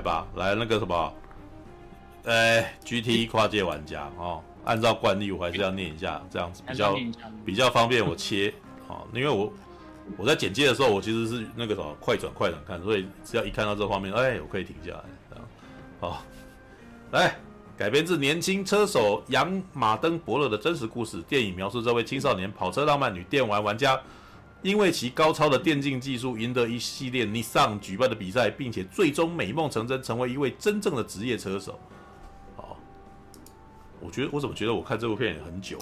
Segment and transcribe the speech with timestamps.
[0.00, 1.14] 来吧，来那个什么，
[2.24, 6.96] 哎，GT 跨界玩家哦，按照惯例我还是要念一下，这样子比较
[7.44, 8.48] 比较方便我切
[8.88, 9.52] 啊、哦，因为我
[10.16, 15.44] 我在剪接的时候，我其实是那个什么快转快转看，所以只要一看到这画面，哎，我可以停下来，这样，
[16.00, 16.22] 好，
[17.10, 17.36] 来
[17.76, 24.00] 改编自年轻车手杨马登伯勒的真实故事，电影描述这位青少年跑车浪漫女电玩玩家。
[24.62, 31.78] 因为其高超的电竞技术，赢得一系列 Nissan 举办的比赛，并且最终美梦成真，成为一位真正的职业车手。
[32.56, 32.76] 好，
[34.00, 35.78] 我觉得我怎么觉得我看这部片也很久，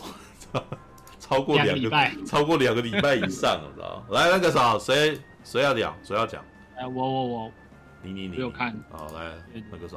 [1.19, 4.05] 超过两个，个超过两个礼拜以上了，知道吗？
[4.15, 5.97] 来，那个啥，谁谁要讲？
[6.05, 6.41] 谁要讲？
[6.77, 7.53] 哎，我我我，
[8.03, 8.73] 你你你，我有看。
[8.91, 9.33] 好，来
[9.73, 9.97] 那个啥，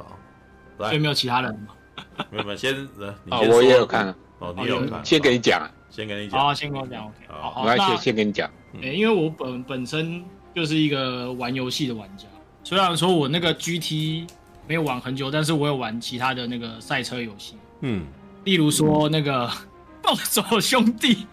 [0.78, 1.74] 来，所以没有其他人吗？
[2.30, 4.12] 没有没有，先来，啊，我也有看。
[4.40, 5.04] 哦，你有看？
[5.04, 5.70] 先给你讲。
[5.92, 12.24] 先跟你讲，好，先跟我讲，OK，好，好，那先先跟你讲，欸，因为我本本身就是一个玩游戏的玩家，
[12.64, 14.26] 虽然说我那个 GT
[14.66, 18.06] 没有玩很久，但是我有玩其他的那个赛车游戏，嗯，
[18.44, 19.46] 例如说那个
[20.00, 21.26] 暴走兄弟，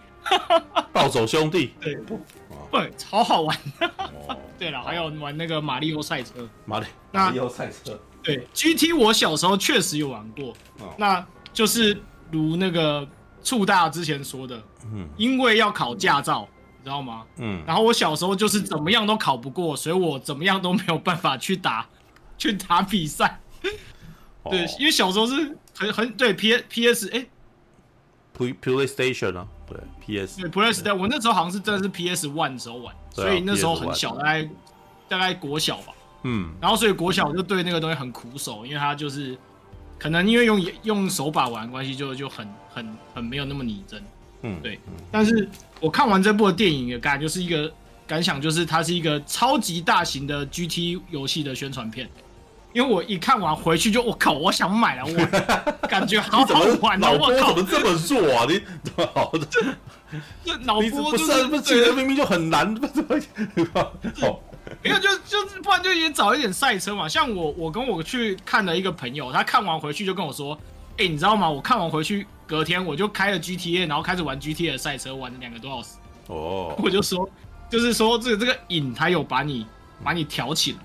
[0.92, 1.96] 暴走兄弟，对，
[2.70, 3.56] 对，超好玩，
[4.58, 10.54] 对了，还有玩那个马里奥赛车，马里马里奥赛车，对，GT 我小时候确实有玩过，
[10.98, 11.98] 那就是
[12.30, 13.08] 如那个。
[13.42, 14.62] 触大之前说的，
[14.92, 17.24] 嗯，因为要考驾照，你知道吗？
[17.38, 21.86] 嗯，然后我小时候就是怎么样都考不过，所以我怎么样都没有办法去打，
[22.36, 23.40] 去打比赛。
[24.42, 27.26] 哦、对，因为小时候是很很对 P P S 哎
[28.38, 34.50] ，PlayStation 啊，对 P S，对 PlayStation，我那时候好像是真的是 P S One 的时候玩，啊、所以那时候很小，大概
[35.08, 39.38] 大概国小吧，嗯，然后所以国小我就对那个东西很苦手，因为它就是。
[40.00, 44.02] 可能因为用用手把玩关系，就就很很很没有那么拟真，
[44.42, 44.80] 嗯，对。
[45.12, 45.46] 但是
[45.78, 47.70] 我看完这部的电影的感觉就是一个
[48.06, 52.08] 感想，就是它是一个超级大型的 GT 游戏的宣传片。
[52.72, 55.12] 因为我一看完回去就我靠，我想买了，我
[55.88, 57.10] 感觉好好玩啊！
[57.10, 58.46] 我靠，怎么这么做啊？
[58.48, 58.62] 你
[59.12, 59.46] 好的？
[60.44, 63.20] 这脑波就是不是，明明就很难，怎么
[64.20, 64.40] 好？
[64.82, 67.08] 没有，就就是，不然就也找一点赛车嘛。
[67.08, 70.54] 像我，我跟我去看了一个朋友，他看完回去就跟我说
[70.96, 71.50] ：“哎、欸，你知道吗？
[71.50, 75.96] 我看完回去，隔天我就开了 GTA，然后开始玩 GTA 的赛车，玩了两个多小时。”
[76.28, 77.28] 哦，我就说，
[77.68, 79.66] 就是说这个这个瘾，他有把你
[80.04, 80.78] 把你挑起来，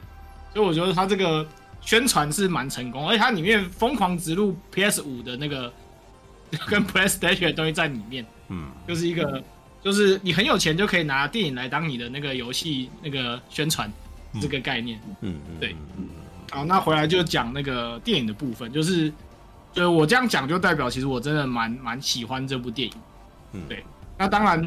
[0.53, 1.47] 所以我觉得他这个
[1.81, 5.72] 宣传是蛮成功，而且它里面疯狂植入 PS 五的那个
[6.67, 9.44] 跟 PlayStation 的东西在里面，嗯，就是一个。
[9.85, 13.88] 就是你很有钱就可以拿电影来当你的那个游戏那个宣传，
[14.41, 15.75] 这个概念，嗯，对，
[16.50, 19.14] 好，那回来就讲那个电影的部分，就是，
[19.72, 22.96] 就是我这样讲就代表其实我真的蛮蛮喜欢这部电影，
[23.53, 23.85] 嗯，对，
[24.17, 24.59] 那当然，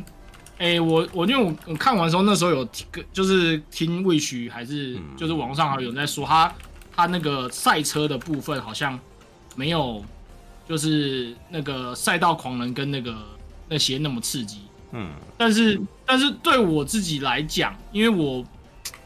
[0.58, 6.54] 哎、欸，我我因为我我看完的时候那时候有听，就是听 Wish 还是就是网上还有人在说他
[6.94, 8.96] 他那个赛车的部分好像
[9.56, 10.04] 没有，
[10.68, 13.16] 就是那个赛道狂人跟那个
[13.68, 14.60] 那些那么刺激。
[14.92, 18.44] 嗯，但是但是对我自己来讲，因为我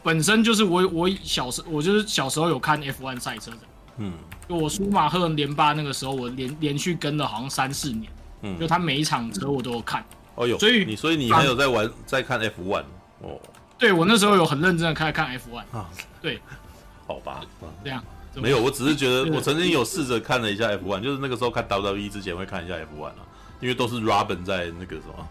[0.01, 3.57] 本身就是我我小时我就是小时候有看 F1 赛车的，
[3.97, 4.13] 嗯，
[4.47, 10.03] 就我舒马赫连霸那个时候，我连连续跟了好像三四年，嗯，就他每一场车我都有看，
[10.35, 12.83] 哦哟，所以你所以你还有在玩在看 F1
[13.19, 13.39] 哦，
[13.77, 15.89] 对我那时候有很认真的开始看 F1 啊，
[16.21, 16.39] 对，
[17.07, 17.41] 好吧，
[17.83, 18.03] 这样，
[18.35, 23.15] 没有，我只是觉得我曾经有试着看了一下 F1，就是那个时候看 WWE 之前会看一下 F1 啊，
[23.61, 25.27] 因为都是 Robin 在那个什么，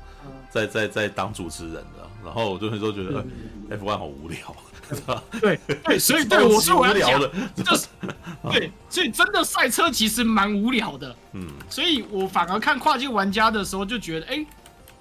[0.53, 3.25] 在在在当主持人的，然后我就会说觉得
[3.71, 4.55] F1 好无聊，
[5.41, 7.87] 对对，所以对我是无聊的，就是
[8.53, 14.47] 对，所以真的赛车其实蛮无聊的，嗯，所以我反而看跨界玩家的时候就觉得，哎，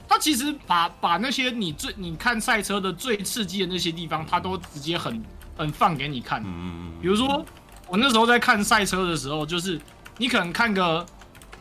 [0.08, 5.22] 他其实把把那些你最你看赛车的最刺激的那些地方，他都直接很
[5.58, 7.46] 很放给你看，嗯，比如说。
[7.88, 9.78] 我那时候在看赛车的时候，就是
[10.18, 11.06] 你可能看个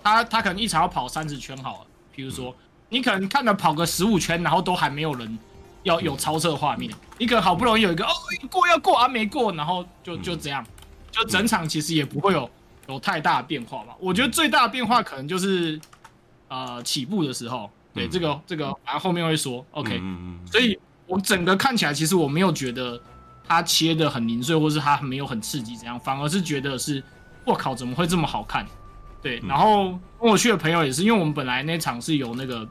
[0.01, 2.55] 他他可能一场要跑三十圈好了，比如说
[2.91, 5.39] 你可能看了跑个十五圈，然后都还没有人
[5.85, 8.11] 要有超车画面，你可能好不容易有一个哦
[8.51, 10.63] 过要过啊没过，然后就就这样，
[11.11, 12.51] 就整场其实也不会有
[12.89, 13.95] 有太大的变化嘛。
[13.99, 15.81] 我觉得最大的变化可能就是
[16.49, 19.65] 呃起步的时候，对这个这个反正后面会说。
[19.71, 19.99] OK，
[20.51, 23.01] 所以我整个看起来其实我没有觉得。
[23.49, 25.99] 它切的很零碎，或是它没有很刺激，怎样？
[25.99, 27.03] 反而是觉得是，
[27.45, 28.65] 我靠，怎么会这么好看？
[29.21, 29.87] 对，然后
[30.21, 32.65] 跟我去的朋友也是，因为我们本来那场是有那个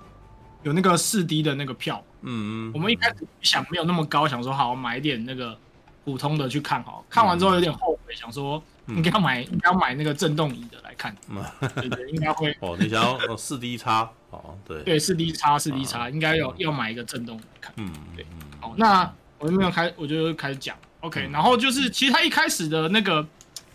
[0.64, 5.58] 有那个四 D 的那个票，嗯嗯，我们一开始想没有那么高，想说好买一点那个
[6.06, 11.16] 普通的去看好，看完之后有点后悔，想说应该要买应该要买那个震动椅的来看，
[11.76, 12.56] 对对，应该会。
[12.60, 14.10] 哦，你想要四 D 叉？
[14.32, 14.84] 哦，对。
[14.84, 18.26] 对，四 D 叉四 D 叉应该要要买一个震动椅看，嗯对，
[18.60, 19.12] 好那。
[19.42, 23.26] 我就没有开，我就开始讲，OK，然后就是其实他一开始的那个，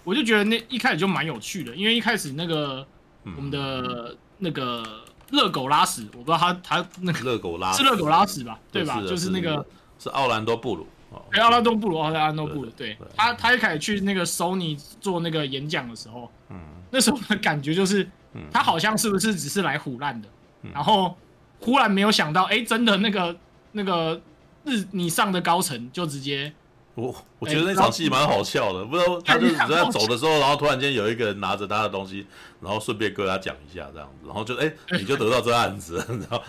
[0.05, 2.87] 我就觉得那一开始就蛮有趣的，因为一开始那个
[3.35, 4.85] 我们的那个
[5.31, 9.01] 热狗拉屎，我不知道他他那个热狗拉是热狗拉屎吧，对吧？
[9.03, 9.65] 就是那个
[9.99, 10.87] 是奥兰多布鲁，
[11.31, 16.59] 哎，奥兰多布鲁，奥兰多布鲁，对他他一开始去那个 Sony 做那个演讲的时候，嗯，
[16.91, 18.09] 那时候的感觉就是，
[18.51, 20.29] 他好像是不是只是来唬烂的，
[20.73, 21.17] 然后
[21.61, 23.37] 忽然没有想到，哎，真的那个
[23.73, 24.21] 那个。
[24.67, 26.51] 日你上的高层就直接，
[26.95, 32.25] 我我觉得那场戏蛮好笑的，不知道他就是在走的时候，然后突然间有一个人拿着他的东西，
[32.61, 36.41] 然后顺便跟他讲一下这样子，然后就哎、欸、你就得到这案子， 然后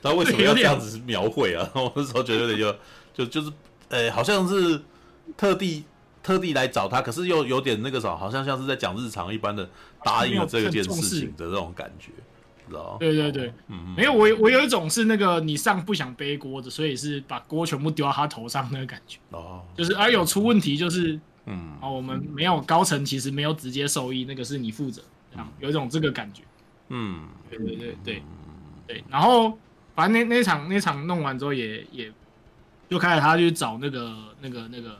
[0.00, 1.62] 他为什么要这样子描绘啊？
[1.62, 2.76] 然 后我那时候觉得有点
[3.12, 3.50] 就就就是
[3.88, 4.80] 哎、欸、好像是
[5.36, 5.84] 特地
[6.22, 9.68] 特地来找他，可是又有点那个啥，好像像是在讲日常一般的
[10.04, 12.10] 答应了这件事情的这种感觉。
[12.98, 19.18] 对对对，嗯、没有我我有一种是那个你上不想背锅的，所以是把锅全部丢到他头上那个感觉。
[19.30, 26.42] 哦，就是啊有出问题就是，嗯，啊我们没有高层其实没有直接受益，那个是你负责，这样有一种这个感觉。
[26.88, 28.22] 嗯，对对对对。
[28.86, 29.58] 对，然后
[29.94, 32.12] 反正那那场那场弄完之后也也
[32.88, 34.98] 就开始他去找那个那个那个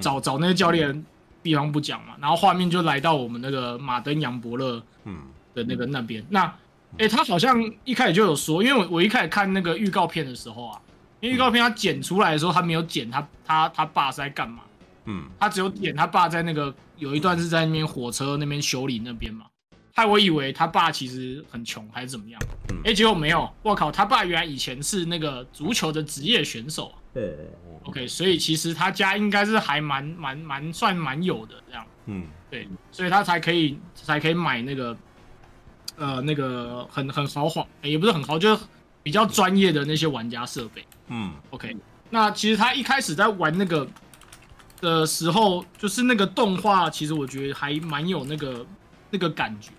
[0.00, 1.04] 找找那个教练
[1.42, 5.18] 地方不讲嘛，然后画面就来到我们那个马登杨伯乐嗯。
[5.54, 6.24] 的那个那边。
[6.30, 6.52] 那。
[6.96, 10.80] 哎、欸，他好像一开始就有说，因为我我一开始看那个预告片的时候啊，
[11.18, 14.62] 因为预告片他剪出来的时候，他没有剪他他他爸是在干嘛，
[15.06, 19.44] 嗯，他只有剪他爸在那个有一段是在那边火车那边修理那边嘛，
[19.92, 22.40] 害我以为他爸其实很穷还是怎么样，
[22.84, 27.36] 哎、欸，结果没有，我靠，他爸原来以前是那个足球的职业选手，对
[27.86, 34.96] ，OK，所以其实他家应该是还蛮蛮蛮算蛮有的这样，嗯，对，所以他才可以才可以买那个。
[35.96, 38.62] 呃，那个很很豪华，也不是很豪，就是
[39.02, 40.84] 比较专业的那些玩家设备。
[41.08, 41.76] 嗯，OK。
[42.10, 43.86] 那其实他一开始在玩那个
[44.80, 48.66] 的时候，就是那个动画，其实我觉得还蛮有那个
[49.10, 49.70] 那个感觉。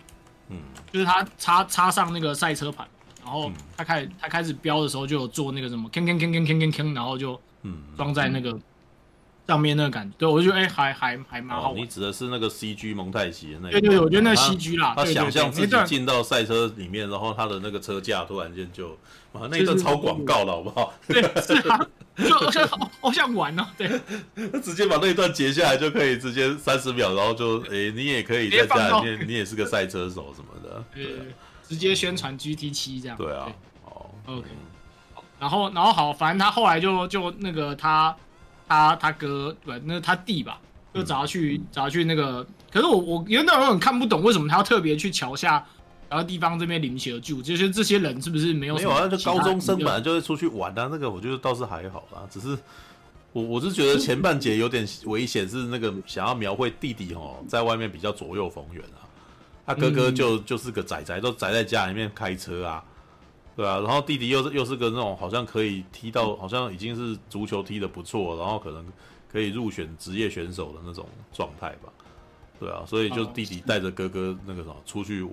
[0.50, 0.57] 嗯，
[0.91, 2.88] 就是他插插上那个赛车盘，
[3.24, 8.57] 然后他开始他开始飙的时候，就有做那个什么，铿铿铿铿铿铿铿，然后就嗯装在那个。
[9.48, 11.80] 上面那个感觉，对我就觉得哎，还还还蛮好玩。
[11.80, 13.80] 你指的是那个 CG 蒙太奇的那个？
[13.80, 14.94] 对对，我觉得那 CG 啦。
[14.96, 18.90] 他想象自己进到赛车里面，然后他的那个车架突然间就，
[19.34, 20.94] 啊，那一段超广告了，好不好？
[21.08, 21.88] 对，是啊，
[22.18, 23.68] 就我想好好想玩哦。
[23.78, 23.88] 对，
[24.52, 30.84] 他直接把那一段截下来就可以直接三十秒，然后就哎，你也可以在家里面，你也是个赛车手什么的。
[30.94, 31.06] 对，
[31.68, 33.16] 直接宣传 GT 七这样。
[33.16, 33.48] 对啊，
[33.84, 34.48] 哦，OK。
[35.38, 38.16] 然后，然后好，反正他后来就就那个他。
[38.67, 40.60] 他他哥对，那他弟吧，
[40.93, 42.45] 就找他去、嗯、找他去那个。
[42.72, 45.65] 可是我我有那种很看不懂，为什么他要特别去桥下，
[46.10, 47.41] 然后地方这边领协助？
[47.41, 48.75] 就是这些人是不是没有？
[48.75, 50.89] 没有啊，就高中生本来就是出去玩啊。
[50.91, 52.57] 那个我觉得倒是还好啦，只是
[53.31, 59.07] 我我是觉得前半节有点 危险，是那个想要描绘弟弟哦，在外面比较左右逢源啊。
[59.65, 62.84] 他哥哥就、嗯、就是个仔仔，都宅在家里面开车啊。
[63.55, 68.85] 对啊，然后弟弟又是又是个那种好像可以踢到，好像已经是足球踢得不错，然后可能
[69.31, 71.89] 可以入选职业选手的那种状态吧。
[72.59, 75.31] 对啊，所以就弟弟带着哥哥那个什么出去我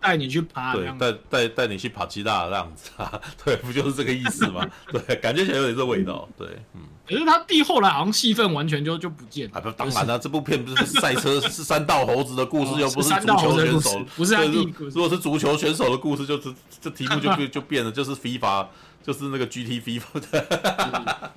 [0.00, 4.68] 带你去爬，对，带带带你去爬吉大的这样子啊， 对，不就是这个意思吗？
[4.92, 6.82] 对，感觉起来有点这味道，对，嗯。
[7.08, 9.58] 可是他弟后来好像戏份完全就就不见了。
[9.58, 14.74] 啊，不，当然了，这部片不是赛车，是三道猴子的故事，又不是足球选手，不是他弟。
[14.78, 18.66] 如果是足球选手的故事，就是这题目就 就就变了，就是 FIFA，
[19.02, 21.32] 就是那个 GT FIFA 的。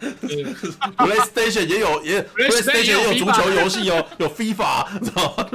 [0.97, 5.47] PlayStation 也有，也 PlayStation 也有足球游戏哦，有 FIFA，知道吗？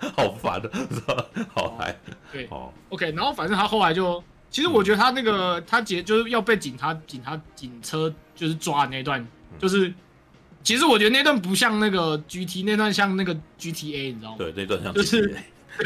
[0.16, 1.24] 好烦的，知道吗？
[1.52, 1.98] 好嗨。
[2.32, 4.22] 对，哦，OK，然后反正他后来就。
[4.52, 9.26] 其实我觉得他那个他姐就是要被警察警察警车就是抓的那段，
[9.58, 9.92] 就是
[10.62, 14.36] 其实我觉得那段不像那个 GT，那段像那个 GTA，你知道吗？
[14.38, 15.36] 对，那段像就是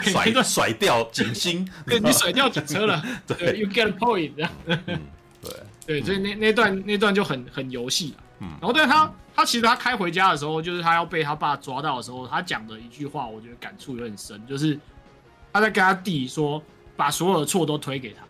[0.05, 4.51] 甩甩掉警星， 对，你甩掉警车了， 对，You get a point，这样，
[5.43, 5.55] 对。
[5.87, 14.79] 对，所以那那段那段就很很游戏，嗯，然后对他他其实他开回家的时候，就是他要被他爸抓到的时候，他讲的一句话，我觉得感触有点深，就是
[15.53, 16.63] 他在跟他弟说，
[16.97, 18.23] 把所有的错都推给他。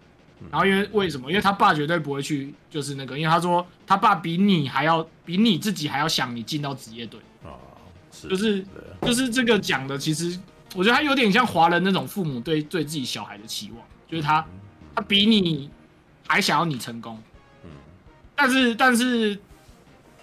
[0.50, 1.30] 然后因为为什么？
[1.30, 7.56] 因为他爸绝对不会去，就是那个，因为他说他爸比你还要，比你自己还要想你进到职业队啊，
[8.12, 8.66] 是，就是
[9.00, 10.38] 就是这个讲的，其实
[10.74, 14.44] 我觉得他有点像华人那种父母对对自己小孩的期望，就是他
[14.94, 15.70] 他比你
[16.26, 17.18] 还想要你成功，
[17.62, 17.70] 嗯，
[18.34, 19.38] 但是但是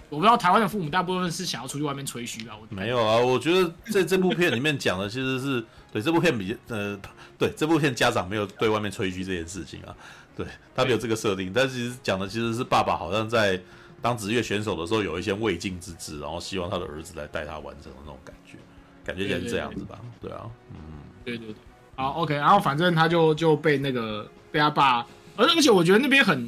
[0.10, 2.54] 我不知道台湾的父母大部分是想要出去外面吹嘘吧？
[2.62, 7.00] 我没有啊，我觉得在这部片里面讲的其实是对这部片比呃。
[7.42, 9.96] 对这部片，家长没有对外面吹嘘这件事情啊，
[10.38, 10.46] 对
[10.76, 13.60] 他没有这个设定，但是其实讲的其实是爸爸好像在
[14.00, 18.60] 当职业选手的时候有一些未竟之志，然后希望他的儿子来带他完成的那种感觉，
[19.04, 20.00] 感觉也是这样子吧？
[20.22, 20.78] 对，啊，嗯，
[21.26, 21.56] 对对对，
[21.96, 25.00] 好，OK，然后反正他就就被那个被他爸，
[25.36, 26.48] 而而且我觉得那边很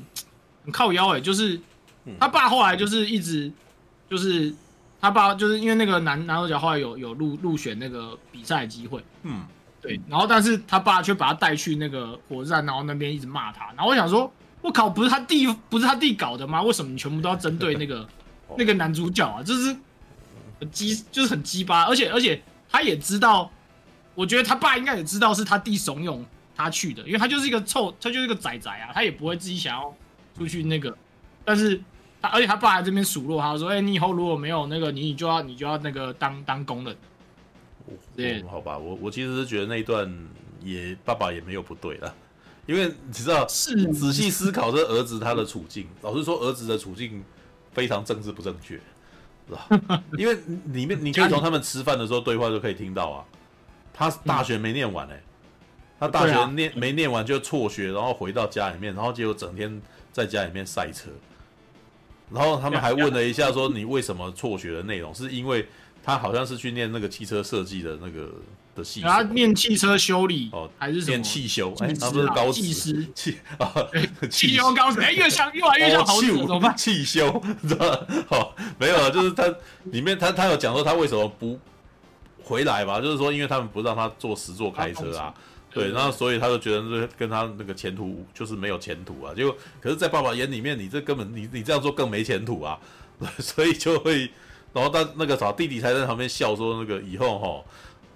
[0.64, 1.60] 很靠腰哎、欸，就是
[2.20, 3.52] 他爸后来就是一直
[4.08, 4.54] 就是
[5.02, 9.44] 他爸就是因为那个男男主角后来有有入入选那个比赛机会，嗯。
[9.84, 13.66] 对，然后但是他爸却把他带去那个火车站，然后那边一直骂他。
[13.76, 16.64] 然后我想说，我靠，不是他弟，不是他弟搞的吗？
[16.64, 18.08] 为什么你全部都要针对那个
[18.58, 19.44] 那个男主角啊？
[19.44, 19.76] 就是
[20.58, 21.84] 很鸡，就是很鸡巴。
[21.84, 23.52] 而且而且他也知道，
[24.16, 26.24] 我觉得他爸应该也知道是他弟怂恿
[26.56, 29.94] 他去的，因为他就是一个臭，他就是一个仔仔啊，他也不会自己想要
[30.38, 30.98] 出去那个。
[31.44, 31.82] 但是
[32.22, 36.96] 他而且他爸在这边数落他说：“哎，你以后如果没有那个，你你就要你就要那个当当工人。”
[38.16, 40.10] 对、哦，好吧，我我其实是觉得那一段
[40.62, 42.16] 也爸爸也没有不对了，
[42.66, 47.24] 因为你知道，是仔细思考这儿子他的处境，老实说，儿子的处境
[47.74, 48.80] 非常政治不正确，
[49.50, 50.04] 是吧？
[50.18, 50.38] 因为
[50.68, 53.26] 里面你可以从他们吃饭的时候对话就可以听到啊，
[53.94, 55.24] 他大学没念完哎、欸，
[56.00, 59.82] 他大学念没念完就辍学，然后回到家里面，然后结果整天
[60.14, 61.10] 在家里面赛车，
[62.32, 65.68] 然后他们还问了一下说，你为什么辍学的内容是因为。
[66.04, 68.30] 他好像是去念那个汽车设计的那个
[68.76, 71.74] 的系，他念汽车修理哦，还是念汽修？
[71.80, 73.74] 哎，他不是高技师， 汽啊，
[74.30, 76.76] 汽修高师，哎，越像越来越像猴子，怎么办？
[76.78, 78.08] 汽修，你知道吗？
[78.28, 79.46] 好，没有了，就是他
[79.86, 81.58] 里面他他有讲说他为什么不
[82.44, 83.00] 回来吧？
[83.00, 85.34] 就是说，因为他们不让他做实座开车啊，
[85.72, 89.34] 对，然后所以他就觉得这跟他那个前途就是没有前途啊。
[89.34, 92.78] 结果可是，在爸爸眼里面，你这根本你你这样做更没前途啊，
[93.40, 94.30] 所以就会。
[94.74, 97.64] 然后他那个啥弟弟才在旁边笑说，那个以后哈，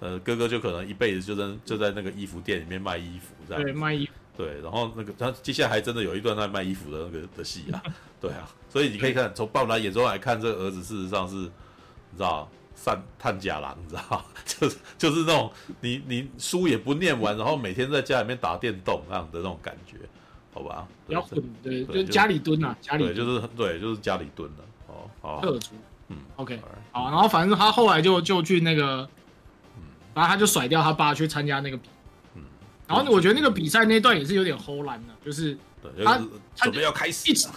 [0.00, 3.62] 呃哥哥就可能一辈子就在就在那个衣服店里面卖衣服这样。
[3.62, 4.12] 对，卖衣服。
[4.36, 7.82] 对，然后那个他接下来还真的有一段在卖衣服的那个的戏啊，
[8.20, 15.50] 对啊，所以你可以看从爸爸眼中来看，这个儿子事实上是，你知道，善探假郎，你知道，就是就是那种
[15.80, 19.96] 你你书也不念完，然后每天在家里面打电动那样的那种感觉，
[20.54, 20.86] 好吧？
[21.08, 25.40] 比较混，对，就家里蹲啊，家里对，就是对，就是家里蹲的哦，好。
[25.40, 25.70] 特殊。
[26.08, 26.60] 嗯，OK，
[26.90, 29.08] 好，然后反正他后来就就去那个，
[30.14, 31.88] 然后他就甩掉他爸去参加那个比，
[32.34, 32.42] 嗯，
[32.86, 35.56] 然后我觉得那个比赛那段也是有点齁烂的，就是
[36.04, 36.18] 他
[36.56, 37.52] 他准备要开始一场，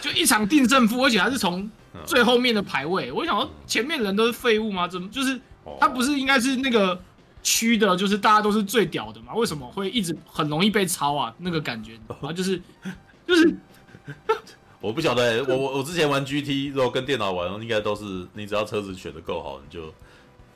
[0.00, 1.70] 就一场定胜负，而且还是从
[2.06, 4.88] 最后面的排位，我想说前面人都是废物吗？
[4.88, 5.38] 怎么就是
[5.78, 6.98] 他不是应该是那个
[7.42, 9.34] 区的，就是大家都是最屌的嘛？
[9.34, 11.34] 为什么会一直很容易被抄啊？
[11.38, 12.62] 那个感觉，然后就是
[13.26, 13.54] 就是。
[14.80, 19.92] 我不晓得、欸，我我我之前玩 GT，如果跟电脑玩，应该都是你只要车子选的够好，你就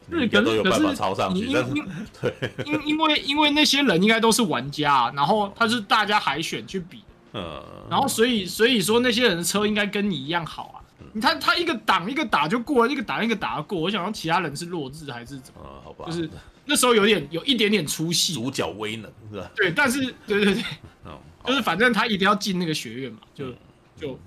[0.06, 1.50] 你应该都有办法超上去。
[1.52, 1.74] 但是，
[2.20, 7.02] 对，因因为因为那些人应该都是玩家，然后他是大家海选去比，
[7.34, 10.80] 嗯，然后所以所以说那些人的车应该跟你一样好啊。
[11.12, 13.78] 你看他一个挡一个打就过了，一个挡一个打就过。
[13.78, 15.60] 我想说其他人是弱智还是怎么？
[15.84, 16.28] 好吧，就是
[16.64, 19.50] 那时候有点有一点点出戏，主角威能是吧？
[19.54, 20.64] 对，但是对对对，
[21.44, 23.52] 就是反正他一定要进那个学院嘛，就。
[23.96, 24.18] 就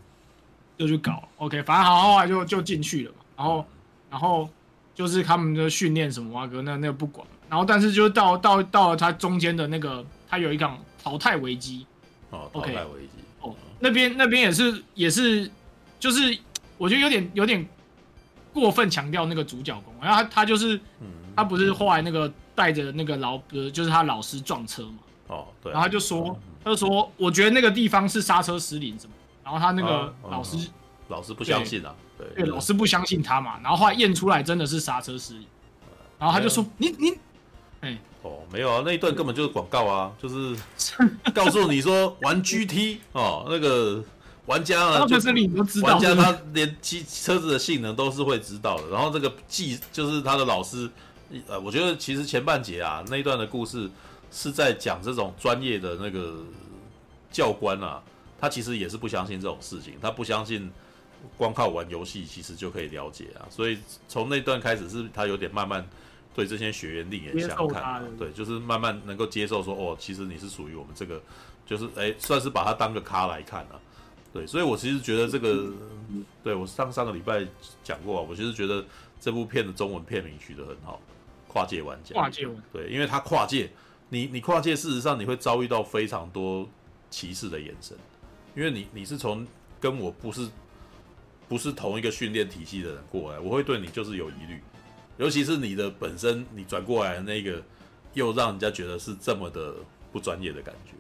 [0.78, 3.18] 就去搞，OK，反正好，后来就就进去了嘛。
[3.36, 3.66] 然后
[4.10, 4.50] 然后
[4.96, 7.26] 就是他们的训练什么啊，哥那那个不管。
[7.50, 11.86] 然后但是就到到到了他中间的那个，他有一场淘汰危机。
[12.30, 13.10] 哦，淘汰危机。
[13.40, 15.50] 哦，那边那边也是也是，
[16.00, 16.38] 就是
[16.78, 17.66] 我觉得有点有点
[18.54, 24.98] 过分强调那个主角功，然后他他就是，嗯、他不是后来那个带着那个老哥就是他老师撞车嘛。
[25.28, 25.72] 哦，对。
[25.72, 29.14] 然后他就说，嗯、他就说，我觉得那个地方是刹车失灵什么。
[29.48, 30.70] 然后他那个老师，
[31.08, 31.96] 老师不相信啊，
[32.36, 33.58] 对，老师不相信他嘛。
[33.64, 35.46] 然后后来验出来真的是刹车失灵。
[36.20, 37.14] 然后他就说：“你你，
[37.80, 40.54] 哎，哦，没有啊，那一段根本就是广告啊，就是
[41.34, 44.04] 告诉你说玩 GT 哦，那个
[44.48, 48.90] 玩家啊，就是你都知道，玩家他连机车子的性能都是会知道的。
[48.90, 50.92] 然后这个技就是他的老师，
[51.48, 53.90] 呃，我觉得其实前半节啊那一段的故事
[54.30, 56.44] 是在讲这种专业的那个
[57.32, 58.02] 教官啊，
[58.40, 60.72] 他其实也是不相信这种事情，他不相信
[61.38, 63.46] 光靠玩游戏其实就可以了解啊。
[63.50, 63.78] 所以
[64.08, 65.88] 从那段开始是他有点慢慢。”
[66.38, 71.20] 对这些学员另眼相看，对，就是慢慢能够接受说，哦，其实你是属于我们这个，
[71.66, 73.82] 就是哎，算是把他当个咖来看了，
[74.32, 75.74] 对，所以我其实觉得这个，
[76.44, 77.44] 对我上上个礼拜
[77.84, 78.86] 讲过，我其实觉得
[79.20, 81.02] 这部片的中文片名取得很好，
[81.48, 83.72] 跨界玩家，跨界玩，对，因为他跨界，
[84.10, 86.70] 你你跨界，事实上你会遭遇到非常多
[87.10, 87.98] 歧视的眼神，
[88.58, 89.46] 因为你你是从
[89.80, 90.50] 跟我不是
[91.48, 94.60] 不是同一个训练体系的人过来，我会对你就是有疑虑。
[95.18, 97.62] 尤其是你的本身，你转过来的那个，
[98.14, 99.76] 又让人家觉得是这么的
[100.12, 100.94] 不专业的感觉。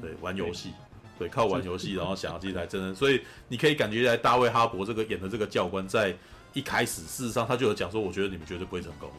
[0.00, 0.70] 对，玩游戏，
[1.18, 6.16] 对，靠玩游戏，然后想要进来真的，所以你可以感觉来大卫哈伯这个演的这个教官，在
[6.52, 9.10] 一开始事实上他就有讲说，我觉得你们绝对不会成功，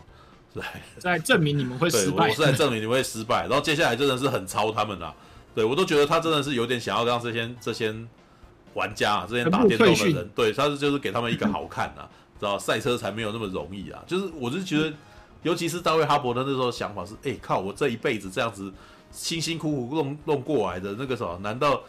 [0.54, 0.64] 对，
[1.00, 3.42] 在证明你们会失败，我是在证明你们会失败。
[3.42, 5.14] 然后接下来真的是很超他们啦，
[5.56, 7.94] 对我都觉得他真的是有点想要让这些这些
[8.74, 12.10] 玩家啊，这些打电动的人，对，他是就是给他们一个好看啊。
[12.40, 14.04] 知道赛车才没有那么容易啊！
[14.06, 14.94] 就是我是觉得，
[15.44, 18.70] 尤其是大卫哈伯的那时候想法是：哎、欸，靠，我这一辈子这样子
[19.12, 21.82] 辛辛苦苦弄弄过来的那个什么，难道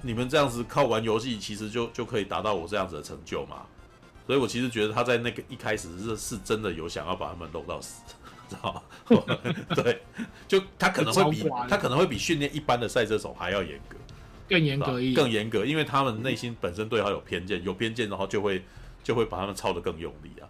[0.00, 3.58] 你们这样子靠玩游戏，其实就就可以达到我这样子的成就吗？
[4.26, 8.02] 所以我其实觉得他在那个一开始是是真的有想要把他们弄到死，
[8.48, 8.82] 知道吗？
[9.74, 10.02] 对，
[10.46, 13.96] 就他可能会比他可能会比训练一般的赛车手还要严格，
[14.48, 18.62] 更严格一点，更严格，因为他们内心本身对他有偏见，有偏见然后就会。
[19.04, 20.46] 就会把他们操得更用力啊，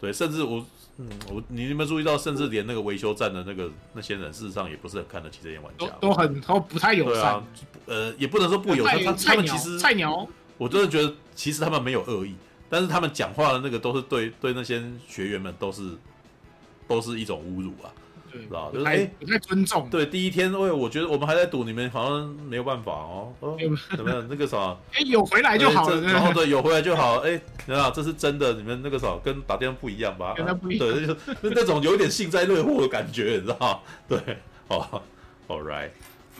[0.00, 7.34] 对，甚至我，嗯，我你有没有注意到，甚至连那个维修站的那个那些人，事实上也不是很看得起这些玩家，都很都不太友善。
[7.34, 7.44] 啊，
[7.86, 10.26] 呃，也不能说不友善，他他们其实菜鸟，
[10.58, 12.34] 我真的觉得其实他们没有恶意，
[12.68, 15.90] 但是他们讲话的那个都是对对那些学员们都是
[16.88, 17.92] 都是一种侮辱啊。
[18.32, 19.88] 知道，就是哎，不太尊重。
[19.88, 23.32] 对，第一天，因为我觉得我们还在赌，你们好像没有办法哦。
[23.38, 23.56] 哦，
[23.96, 24.26] 怎么样？
[24.28, 24.76] 那个啥？
[24.92, 26.00] 哎，有回来就好了。
[26.00, 27.18] 然后对，有回来就好。
[27.18, 30.34] 哎，你看，这是真的，你们那个啥跟打电话不一样吧？
[30.36, 30.88] 跟他不一样。
[30.88, 33.80] 对，就那那种有点幸灾乐祸的感觉，你知道？
[34.08, 34.18] 对，
[34.66, 35.00] 哦
[35.46, 35.90] ，All right。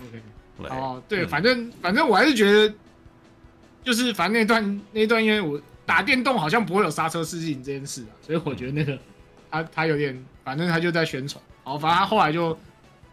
[0.00, 0.20] OK。
[0.68, 2.74] 哦，对，反正反正我还是觉得，
[3.84, 8.98] 就是反正那段那段，因为我打电动好像不会有刹车失灵这件事啊，所以我觉得那个
[9.48, 11.42] 他他有点，反正他就在宣传。
[11.64, 12.56] 好，反正他后来就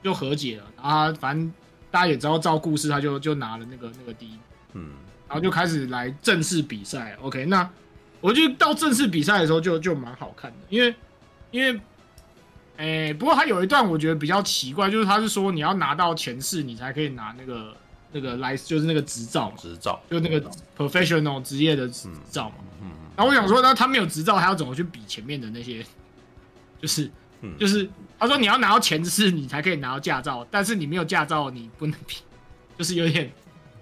[0.04, 1.50] 就和解了，然后反正
[1.90, 4.38] 大家也知道照故事，他就就拿了那个那个第一，
[4.74, 4.92] 嗯，
[5.28, 7.18] 然后就开始来正式比赛。
[7.22, 7.70] OK，那
[8.20, 10.94] 我觉得到正式比赛的时候就就蛮好看的，因为
[11.52, 11.80] 因为，
[12.76, 17.74] 哎、欸，不过他有一段我觉得比较奇怪，就是他是说你要拿到前四，你才可以拿那个
[18.12, 19.98] 那个来就是那个执照，执照。
[20.10, 25.86] 就那个 professional 职业的执照嘛，嗯，嗯，然后我想说，那他没有执照，他要怎么去比前面的那些，
[26.82, 27.10] 就是。
[27.60, 32.18] 就是他说你要拿到前四，你才可以拿到驾照，但是你没有驾照，你不能比，
[32.78, 33.32] 就是有点，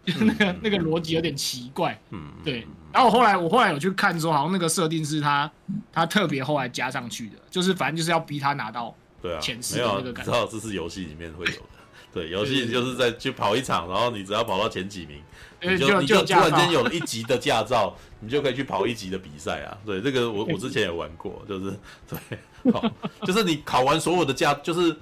[0.05, 1.99] 就 是那个、嗯、那个逻辑有点奇怪。
[2.11, 2.65] 嗯，对。
[2.91, 5.51] 然后我后来我后来有去看说，好像那个设定是他
[5.93, 10.31] 他特别后来加上去的，就是反正就是要逼他拿到对啊前四的那个感觉。
[10.31, 11.63] 知道这是游戏里面会有的。
[12.11, 15.21] 对，游戏就是在去跑一场，然后你只要跑到前几名，
[15.61, 19.77] 你就，就你就突然间有了一级的驾照，你就可以去跑一级的比赛啊。
[19.85, 21.69] 对，这个我我之前也玩过，就是
[22.09, 22.39] 对，
[22.73, 22.91] 好，
[23.23, 24.95] 就是你考完所有的驾，就是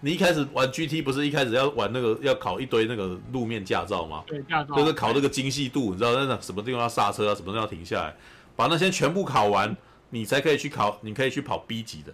[0.00, 4.22] 你一开始玩 GT 不是一开始要玩那个要考一堆那个路面驾照吗？
[4.26, 8.16] 对，驾照就是考那个精细度，你知道那什么地方要刹车啊，什么地方要停下来，
[8.56, 9.76] 把那些全部考完，
[10.10, 12.12] 你才可以去考，你可以去跑 B 级的。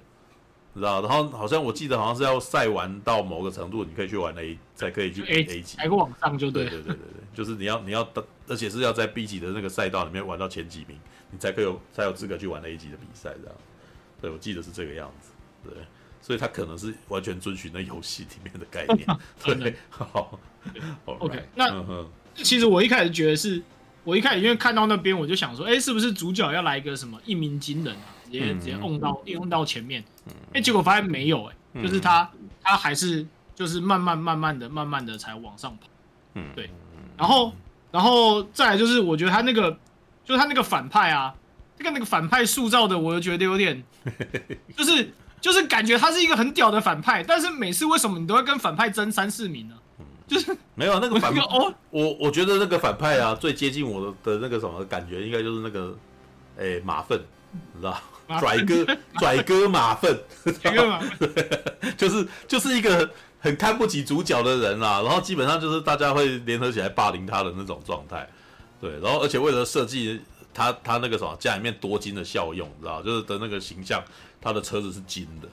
[0.74, 6.66] 知道，然后好像我记得好像是要赛完到某个程度，你可以去玩 A，才可以去 A 级，还会往上就对。
[6.66, 10.96] 对对对对对，就是你要你要的，而且是要在 B 级的那个赛道里面玩到前几名，
[11.32, 13.56] 你才可以有才有资格去玩 A 级的比赛，这样。
[14.20, 15.30] 对，我记得是这个样子。
[15.64, 15.72] 对，
[16.20, 19.06] 所以他可能是完全遵循那游戏里面的概念。
[19.58, 20.38] 对，好。
[21.04, 23.62] OK，那、嗯、其实我一开始觉得是，
[24.04, 28.14] 我一开始因为看到那边我就想说，哎，是不是主角要来一个什么一鸣惊人啊？
[28.24, 30.04] 直接直接弄到用到前面，
[30.52, 35.86] 哎，结果发现没有哎，就是他他还是就是慢慢慢慢的慢慢的才往上跑，
[36.34, 36.68] 嗯，对，
[37.16, 37.50] 然后
[37.90, 39.70] 然后再来就是我觉得他那个
[40.26, 41.34] 就是他那个反派啊，
[41.78, 43.82] 这个那个反派塑造的，我就觉得有点，
[44.76, 49.74] 就是就是感觉他是一个很屌的反派，但是每次为什么你都会跟反派争三四名呢？
[50.26, 55.96] 就是没有那个反 派，哦，我我觉得那个反派啊，最接近我的的那个什么感觉，应该就是那个，
[56.58, 57.18] 哎、欸，马粪，
[57.72, 57.98] 你知道，
[58.38, 58.84] 拽哥
[59.18, 60.18] 拽哥马粪，
[60.60, 61.32] 拽哥马粪，
[61.96, 63.08] 就是就是一个
[63.40, 68.28] 很看不起主角的人啦，然后基本上就是大家会联合起来霸凌他的那种状态，
[68.82, 70.20] 对，然后而且为了设计
[70.52, 74.02] 他他那个什么家里面多金的效用，你知道，就是的那个形象，
[74.40, 75.48] 他的车子是金的。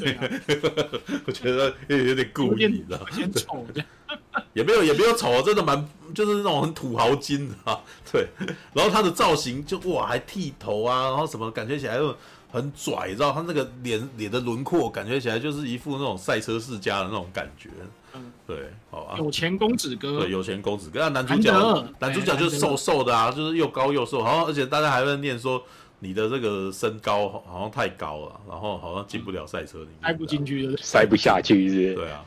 [0.00, 0.28] 对啊、
[1.26, 3.06] 我觉得有点故意，你知道吗？
[3.10, 3.66] 有点丑，
[4.54, 7.78] 也没有也没有丑，真的蛮就是那种很土豪金啊。
[8.10, 8.26] 对，
[8.72, 12.16] 然后他的造型就哇，还剃头啊，然后什么感觉起来又
[12.50, 17.68] 很拽，你知道他那个脸脸的轮廓感觉起来就是一副那种赛车世家的那种感觉。
[18.14, 19.16] 嗯，对，好吧。
[19.18, 21.00] 有钱公子哥，对，有钱公子哥。
[21.00, 25.62] 那男主角，男主角就是瘦瘦的啊，就是又高又瘦，好像而且大家还在念说。
[26.02, 31.94] 你的这个身高好像太高了，然后好像进不了赛车里面，塞不进去，塞不下去是，是？
[31.94, 32.24] 对啊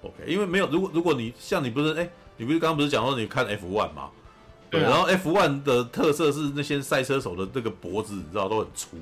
[0.00, 4.08] ，OK，因为没有，如果如果你像你不是，哎，你不是刚刚不是讲说你看 F1 嘛？
[4.70, 8.96] 对，然后 F1 的特色是那些赛车手的这个脖子，你知道都很粗，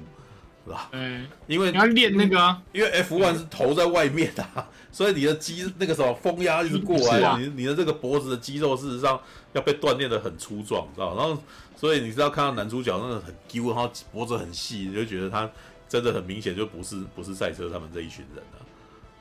[0.68, 0.88] 是吧？
[0.92, 4.46] 嗯，因为你要练那个，因为 F1 是头在外面的，
[4.92, 9.18] 所以你的肌那个什么风压一直过来，啊你你的这个脖子的肌肉事实上
[9.54, 11.16] 要被锻炼的很粗壮，知道？
[11.16, 11.42] 然后。
[11.80, 15.48] 所以你知道看到男主角那个很 Q，，然后脖子很细，你就觉得他
[15.88, 18.58] 真的很明显就不是不是赛车他们这一群人啊，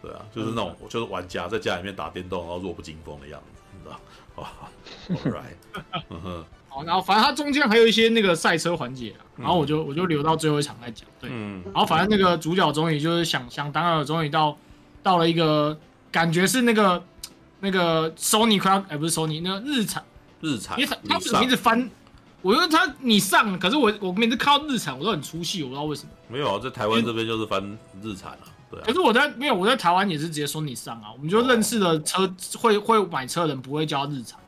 [0.01, 3.99] 对啊，就是那种、嗯、就是玩家在家里面打电动然后弱不禁风的样子，你知道？
[4.38, 4.49] 哇
[5.10, 14.58] ，All right， 嗯哼，好，然后反正他中间还有一些那个赛车环节啊，然后我就我就留到最后一场再讲，对，嗯，然后反正那个主角终于就是想想当然了，终于到
[15.01, 15.77] 到了一个
[16.12, 17.03] 感觉是那个
[17.60, 20.03] 那个 Sony 快要哎不是 Sony 那个日产
[20.41, 21.89] 日产，因为他他怎么一直翻？
[22.43, 26.10] 我觉得他你上，可是我我每次看到日产，我都很出戏，我不知道为什么。
[26.27, 27.60] 没有啊，在台湾这边就是翻
[28.03, 28.84] 日产啊，对啊。
[28.86, 34.39] 可是我在没有，我在台湾也是直接说你上啊，我们就认识的车、哦、会会买车的人不会叫日产。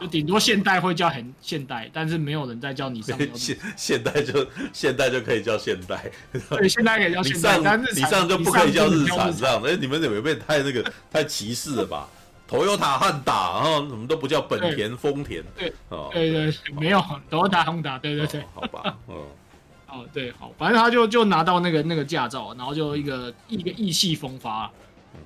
[0.00, 3.18] 就顶多现代会叫很现代，但是没有人再叫你上。
[3.34, 6.10] 现现代就现代就可以叫现代。
[6.50, 9.62] 对，现代可以叫现代，但日产你上就不可以叫日产这样。
[9.62, 12.08] 哎，你们有没有太那个 太歧视了吧
[12.48, 19.16] ？Toyota、汉达，然后什么都不叫本田、丰田，对，哦，对对，没有 Toyota、汉达，对对对，好吧，嗯，
[19.90, 24.70] 哦，对，好，反正他就就拿到那个那个驾照，然后就一个一个意气风发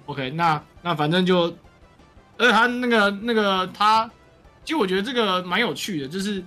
[0.07, 1.55] ，OK，那那反正就，
[2.39, 4.11] 而且他那个那个他，
[4.65, 6.43] 其实我觉得这个蛮有趣的，就是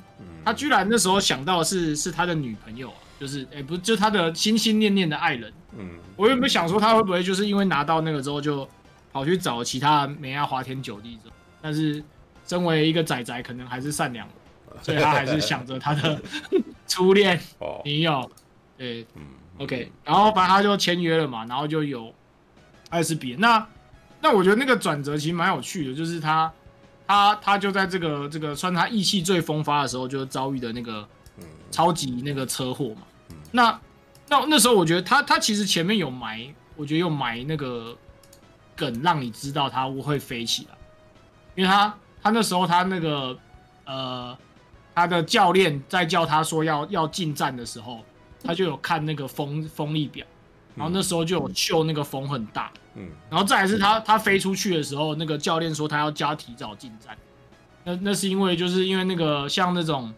[0.45, 8.67] 他居然那时候想到的是是他的女朋友，啊就是哎不是，就他的心心念念的爱人，嗯，我有没有想说他会不会就是因为拿到那个之后就。
[9.13, 11.19] 跑去找其他美亚花天酒地，
[11.61, 12.03] 但是
[12.47, 14.33] 身为一个仔仔，可能还是善良的，
[14.81, 16.19] 所以他还是想着他的
[16.89, 17.39] 初恋
[17.85, 18.27] 女友。
[18.75, 19.21] 对，嗯
[19.59, 22.11] ，OK，然后反正他就签约了嘛，然后就有
[22.89, 23.35] 艾斯比。
[23.37, 23.63] 那
[24.19, 26.51] 那我觉得那个转折其实蛮有趣的，就是他
[27.07, 31.07] 他他就在这个这个算他意气最风发的时候，就遭遇的那个
[31.71, 33.01] 超级那个车祸嘛。
[33.51, 33.79] 那
[34.27, 37.95] 那那时候我觉得他他其实前面有埋，我觉得有埋那个。
[38.75, 40.75] 梗让你知道他会飞起来，
[41.53, 43.37] 因为他他那时候他那个
[43.85, 44.35] 呃
[44.95, 47.99] 他的教练在叫他说要要进站的时候，
[48.43, 50.25] 他就有看那个风风力表，
[50.75, 57.17] 然后那时候就有秀那个风很大，嗯，然后再来是他他飞出去的时候，那个教练说他要加提早进站，
[57.83, 60.13] 那那是因为就是因为那个像那种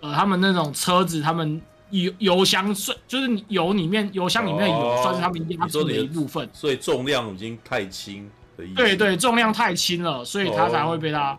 [0.00, 1.60] 呃他们那种车子他们。
[1.92, 8.30] 油油箱算就是油里面油箱里面的油算是他们压缩的一部分，所以重量已经太轻
[8.60, 8.74] 的意思。
[8.74, 11.36] 对对，重量太轻了，所以他才会被他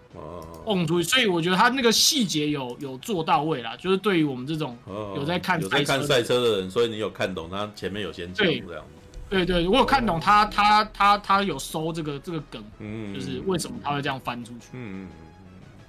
[0.66, 1.08] 瓮出去。
[1.08, 4.78] 所以我觉得他那个细节有有做到位啦，就是对于我们这种
[5.16, 8.84] 有在看有在看赛车的人，所以你有看懂他前面有先讲这样子。
[9.30, 14.70] 对对，我有看懂他他他他有收这个这个梗，嗯，就是为什么他会这样翻出去。
[14.74, 15.08] 嗯嗯嗯。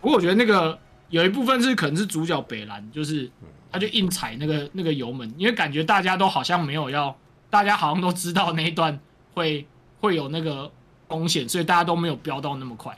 [0.01, 3.31] 不过我觉得那个有一部分是可能是主角北兰，就是。
[3.75, 7.16] 他就硬踩那个那个油门，因为感觉大家都好像没有要，
[7.49, 9.01] 大家好像都知道那一段
[9.33, 9.66] 会
[9.99, 10.71] 会有那个
[11.12, 12.96] 风险，所以大家都没有飙到那么快。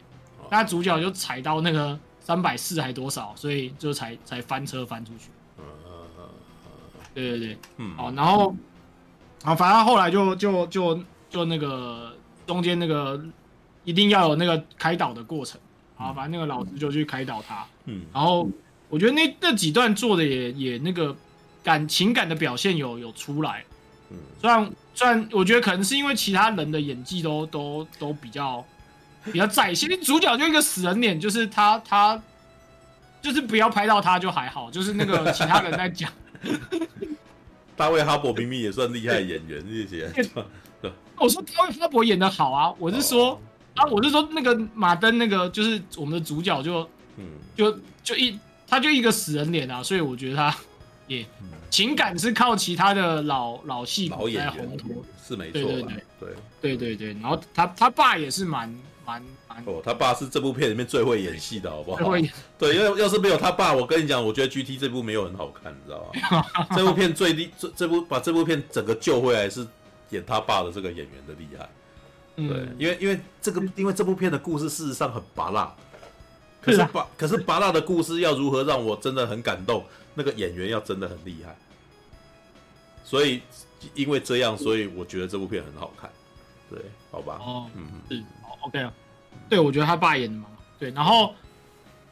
[0.49, 5.31] 那主角就踩到那个三百四还多少，所以就才才翻车翻出去。
[7.13, 8.55] 对对对，嗯，好，然后，
[9.43, 13.21] 啊，反正后来就就就就那个中间那个
[13.83, 15.61] 一定要有那个开导的过程，
[15.97, 18.49] 好，反正那个老师就去开导他，嗯，然后。
[18.91, 21.17] 我觉得那那几段做的也也那个
[21.65, 23.65] 感情感的表现有有出来，
[24.11, 28.65] 嗯，虽然虽然我觉得可能是因为其他人的演技都都都比较
[29.25, 32.23] 比较在线，主角就一个死人脸，就是他他
[33.21, 36.11] 就是不要拍到他就还好，就是那个其他人在讲。
[37.77, 40.09] 大卫哈伯明明也算厉害演员，这些。
[41.17, 43.41] 我说大卫哈伯演的好啊，我是说、哦、
[43.75, 47.25] 啊，我是说那个马登那个就是我们的主角就嗯
[47.57, 50.55] 就就一他就一个死人脸啊，所以我觉得他
[51.07, 51.27] 也。
[51.71, 55.61] 情感是靠其他的老老戏骨在烘托，是没错。
[55.61, 57.13] 对对对对对对对。
[57.15, 58.73] 然后他他爸也是蛮
[59.05, 62.13] 蛮蛮哦，他爸是这部片里面最会演戏的，好不好？
[62.57, 66.45] 对，因为要是没有他爸，我跟你讲，我觉得 GT 这部没有很好看，你知道吗？
[66.77, 69.67] 这部片最厉这这部把这部片整个救回来是
[70.11, 71.69] 演他爸的这个演员的厉害。
[72.37, 75.77] 对，嗯、因为因为这个因为这部片的故事事实上很芭乐，
[76.65, 79.85] 可是芭可是芭拉的故事要如何让我真的很感动？
[80.15, 81.57] 那个演员要真的很厉害。
[83.05, 83.43] 所以，
[83.95, 86.11] 因为这样，所以我觉得这部片很好看，
[86.71, 86.79] 对，
[87.11, 87.39] 好吧？
[87.41, 88.25] 哦，嗯嗯，是
[88.63, 88.79] ，OK。
[88.81, 88.93] 啊，
[89.49, 90.47] 对，我觉得他爸演的嘛，
[90.79, 91.35] 对，然后，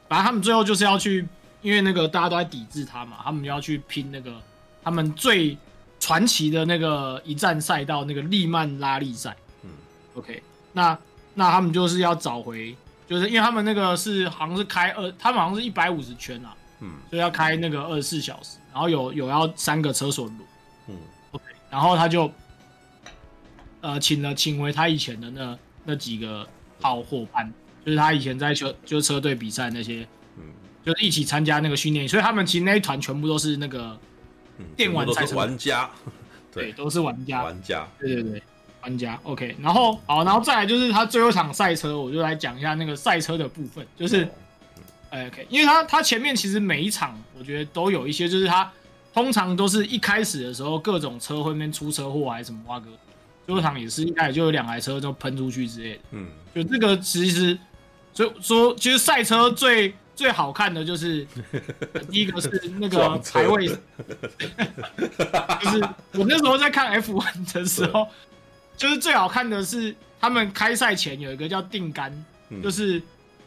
[0.09, 1.27] 反正他们最后就是要去，
[1.62, 4.35] 因为那个大家都在抵制他嘛，他们就要去拼那个
[4.83, 5.57] 他们最
[5.99, 9.71] 传奇的那个一站赛道，那个利曼拉力赛，嗯
[10.15, 10.99] ，OK，那
[11.35, 12.77] 那他们就是要找回，
[13.12, 20.38] 就是因为他们那个是好像是开二，他们好像是一百五十圈啊，嗯，所以要开那个二十四小时，然后有有要三个车手轮。
[20.88, 20.96] 嗯
[21.33, 22.33] ，OK，然后他就，
[23.83, 26.48] 呃，请了请回他以前的那那几个
[26.81, 27.53] 好伙伴，
[27.85, 30.44] 就是他以前在车就是车队比赛那些，嗯，
[30.83, 33.98] 就是一起参加那个训练，所以他们其实那一团全部都是那个
[34.75, 35.90] 电玩赛车玩家，
[36.51, 38.42] 对，都是玩家，玩家，对对对，
[38.83, 44.29] 玩家，OK，然后好，然后再来就是他最后一场赛车，我就来讲一下那个赛车的部分，就是，
[45.11, 48.71] 哎，OK，因为他他前面其实每一场我觉得都有一些，就是他。
[49.14, 52.87] 通常都是一开始的时候，各种车会面出车祸还是什么哇哥，
[53.45, 56.01] 最后场也是一开始就有两台车就喷出去之类的。
[56.12, 57.59] 嗯，就这个其实，
[58.14, 61.27] 所以说其实赛车最最好看的就是
[62.11, 62.49] 第一个是
[62.81, 63.79] 那个排位，车
[65.61, 68.09] 就是我那时候在看 F1 的时候，
[68.77, 72.13] 就是最好看的是他们开赛前有一个叫定杆，
[72.63, 73.03] 就是。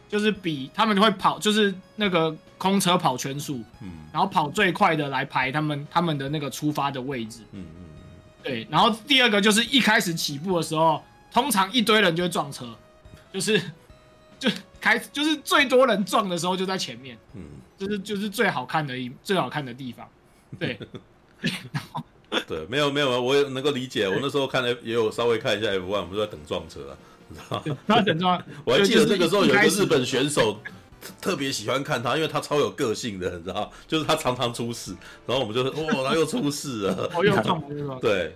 [0.08, 7.86] 就是比他们会跑，就是那个空车跑圈数，嗯，然后跑最快的来排他们他们的那个出发的位置，嗯嗯，
[8.44, 12.74] 对，然后第二个就是一开始起步的时候，通常一堆人就会撞车，
[13.34, 13.60] 就是
[14.38, 14.48] 就
[14.80, 17.42] 开就是最多人撞的时候就在前面，嗯，
[17.76, 20.08] 就是就是最好看的一最好看的地方，
[20.60, 20.80] 对，
[22.48, 27.64] 对，没有没有，我也能够理解，我那时候看了也有稍微看一下 F1，我们都在等撞车啊。
[27.88, 30.60] 他等撞， 我还记得那个时候有一个日本选手
[31.20, 34.96] 特别喜欢看他，因为他超有个性的，你知道，就是他常常出事，
[35.26, 37.62] 然后我们就说哇，他又出事了， 哦，又撞
[38.00, 38.36] 对，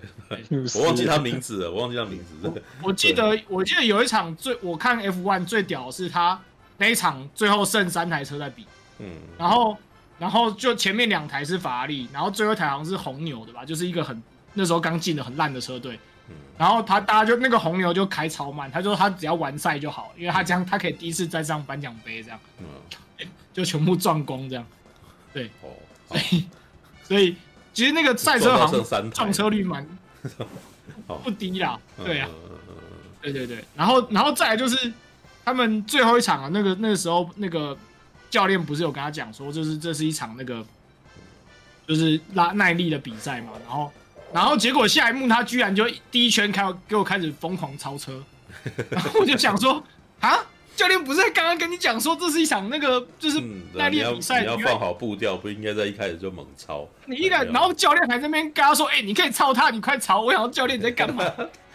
[0.75, 2.47] 我忘记他名字了，我忘记他名字。
[2.47, 2.53] 了。
[2.81, 6.39] 我记得，我记得有一场最我看 F1 最屌的是他
[6.77, 8.65] 那一场最后剩三台车在比，
[8.99, 9.07] 嗯，
[9.37, 9.77] 然后
[10.19, 14.21] 然后就前面两台是法拉利，然后最后一台好像是红牛的吧，就是一个很
[14.53, 15.99] 那时候刚进的很烂的车队。
[16.59, 24.65] 然后他大家就那个红牛就开超慢，他说他只要完赛就好，因为他这样他可以第一次再上颁奖杯这样，嗯， 就全部撞光这样，
[25.33, 25.69] 对，哦，
[26.09, 26.45] 所以
[27.01, 27.35] 所以
[27.73, 29.87] 其实那个赛车好像撞车率蛮
[31.23, 32.29] 不低啦，对啊，
[33.21, 34.91] 对对对，然后然后再来就是
[35.45, 37.75] 他们最后一场啊，那个那个时候那个
[38.29, 40.65] 教练不是有跟他讲说，就是这是一场那个
[41.87, 43.91] 就是拉耐力的比赛嘛，然后。
[44.31, 48.23] 然后结果下一幕，他居然就第一圈开给我开始疯狂超车，
[48.91, 49.83] 然后我就想说
[50.19, 50.37] 啊，
[50.75, 53.41] 教练不是刚刚跟你讲说这是一场那个就是
[53.73, 56.87] 耐力比赛，你要放好步调，不应该在一开始就猛超。
[57.07, 60.21] 你一来，然后教练还在那边跟他说，哎，你可以超他，你快超！
[60.21, 61.25] 我想说教练你在干嘛？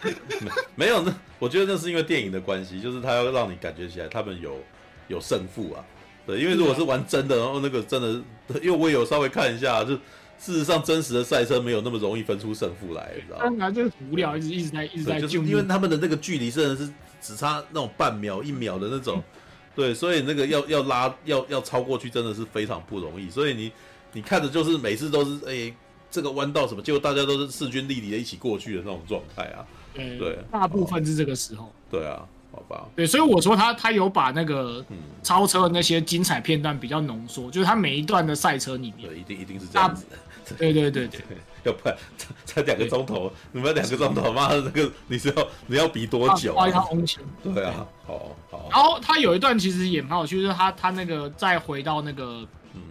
[0.75, 4.63] 没有，那我觉得那是因为电影的关系，就是他要让你感觉起来他们有
[5.09, 5.83] 有胜负啊。
[6.25, 9.97] 对，因为如果是玩真的，然后那个真的，因为我也有稍微看一下，就。
[10.37, 13.43] 事实上，真实的赛车没有那么容易分出胜负来，你知道吗？
[13.45, 19.23] 当然就是无聊，一直一直在一直在就因为他们的那个距离真的是只差那种半秒一秒的那种，
[19.73, 23.29] 对，所以那个要要拉要要超过去真的是非常不容易。
[23.29, 23.71] 所以你
[24.11, 25.73] 你看的就是每次都是哎、欸、
[26.11, 29.65] 这个弯道什么，结果大家都是势均力敌的一起过去的那种状态啊。
[29.95, 31.71] 对，大部分是这个时候。
[31.89, 32.27] 对啊。
[32.55, 34.83] 好吧，对，所以我说他他有把那个
[35.21, 41.19] 超车的那些精彩片段比较浓缩，就是他每一段的赛车里面，对，一定一定是这样子的，对对对 对，
[41.63, 46.55] 要不然才才两个钟头，你们两个钟头，妈的，那个你是要你要比多久？
[46.55, 48.69] 花一趟温泉，对啊，好好。
[48.71, 52.81] 然后他有一段其实也蛮好趣，就是他他那个再回到那个嗯。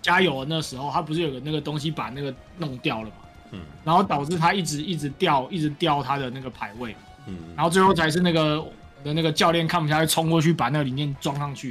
[0.00, 3.14] 加油的那时候，他不是有个那个东西把那个弄掉了嘛？
[3.50, 6.94] 嗯，然后导致他一直一直掉，一直掉他的那个排位，
[7.26, 8.64] 嗯，然后最后才是那个
[9.04, 11.70] 的那个教练看不下去，冲过去把那个零件装上去，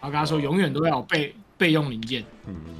[0.00, 2.54] 然后跟他说永远都要有备备用零件，嗯。
[2.66, 2.74] 嗯，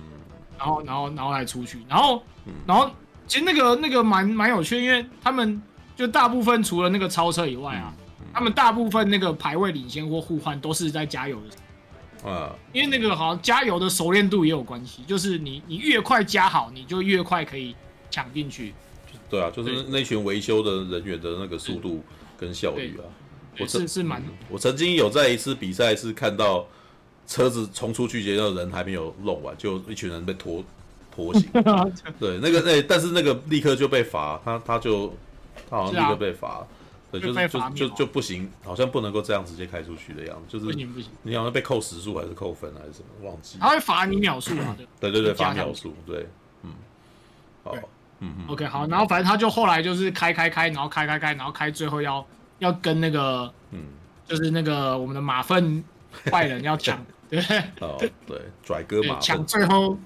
[0.58, 2.22] 然后然后然后来出去，然后
[2.66, 2.90] 然后
[3.26, 5.62] 其实那个那个蛮蛮有趣，因为他们
[5.94, 7.94] 就大部分除了那个超车以外啊，
[8.32, 12.28] 他们大部分那个排位领先或互换都是在加油的。
[12.28, 17.76] 啊，因为那个好像加油的熟练度也有关系，就是你你越快加好，你就越快可以
[18.10, 18.74] 抢进去。
[19.30, 22.02] 对啊，就是那群维修的人员的那个速度
[22.36, 23.06] 跟效率啊。
[23.60, 26.66] 我是是蛮，我曾经有在一次比赛是看到
[27.26, 30.64] 车子冲出去，结果人还没有弄完，就一群人被拖
[31.14, 31.48] 拖行。
[32.18, 35.14] 对，那个那但是那个立刻就被罚，他他就
[35.68, 36.66] 他好像立刻被罚。
[37.10, 43.56] 对，就是就就就不行，好像不能够这样直接开出去的样子，就是不行不行，你好像被扣时速还是扣分还是什么，忘记。
[43.58, 46.28] 他会罚你秒数啊，对对对，罚秒数，对，
[46.64, 46.70] 嗯，
[47.64, 47.74] 好，
[48.20, 52.22] 嗯嗯，OK，好，然后反正他就后来就是开开开，然后开开开，然后开最后要
[52.58, 53.80] 要跟那个，嗯，
[54.26, 55.82] 就是那个我们的马粪
[56.30, 57.40] 坏人要抢， 对，
[57.80, 59.98] 哦对，拽哥马抢最后，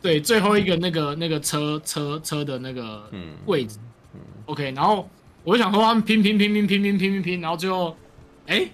[0.00, 3.10] 对最后一个那个那个车车车的那个
[3.46, 3.78] 位置，
[4.14, 5.08] 嗯，OK，然后。
[5.44, 7.96] 我就想说他们拼拼拼拼拼拼拼拼拼，然后最后，
[8.46, 8.70] 哎、欸，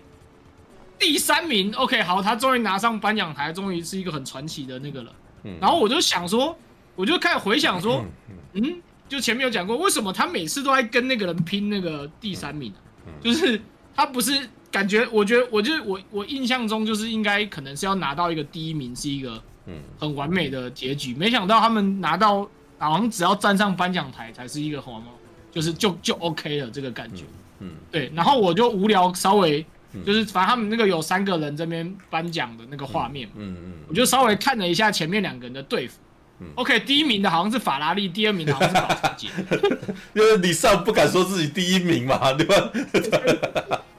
[0.99, 5.11] 第三名，OK，好，他终于拿上颁奖台，终于是一个很传奇的那个了。
[5.45, 6.55] 嗯、然后我就想说，
[6.95, 8.05] 我就开始回想说，
[8.53, 12.71] 嗯，嗯，就前面有讲过，为什么他每次都在跟那个人拼那个第三名？
[12.71, 12.83] 嗯、
[13.23, 13.61] 就是
[13.95, 21.15] 他不是感觉，我觉得，我就我我印象中就是应该可能是要拿到一个第一名，是一个嗯很完美的结局。
[21.15, 25.07] 没想到他们拿到好像只要站上颁奖台才是一个好吗？
[25.51, 27.25] 就是就就 OK 了，这个感觉，
[27.61, 29.65] 嗯，嗯对，然后我就无聊，稍微
[30.05, 35.99] 就是反正他们那个有三个人这边颁奖的那个画面，嗯嗯，嗯我就稍微看了一下前面两个人的队服，
[36.41, 39.29] 嗯，OK，第一名的好像是法拉利，第二名的好像是保时捷，
[40.15, 42.71] 因为你上不敢说自己第一名嘛，对吧？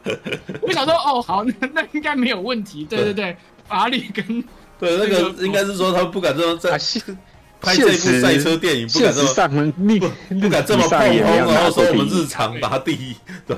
[0.61, 3.35] 我想说，哦，好，那那应该没有问题，对对对，
[3.67, 4.43] 法拉利跟
[4.79, 6.79] 对那个应该是说他们不敢说在。
[7.61, 13.13] 拍这部赛车电影不敢这么不不敢这么炮轰，然后说我们日常拿第一，
[13.45, 13.57] 对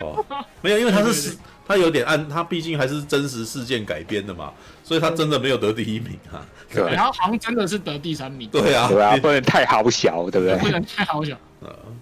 [0.00, 0.26] 哦，
[0.60, 4.52] 没有，因为他是他有点按他毕竟还是真实事件改编的嘛，
[4.86, 6.46] 所以他真的没有得第一名啊。
[6.72, 8.48] 对，然后好像真的是得第三名。
[8.50, 10.56] 对啊，对啊，不能太好小，对不对？
[10.58, 11.36] 不能太好小。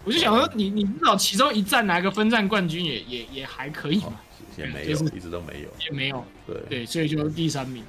[0.04, 4.20] 我就想说，你你至少其中一站拿个分站冠军也也也还可以嘛。
[4.58, 6.22] 也没有，一直都没有，也没有。
[6.46, 7.82] 对对，所以就第三名。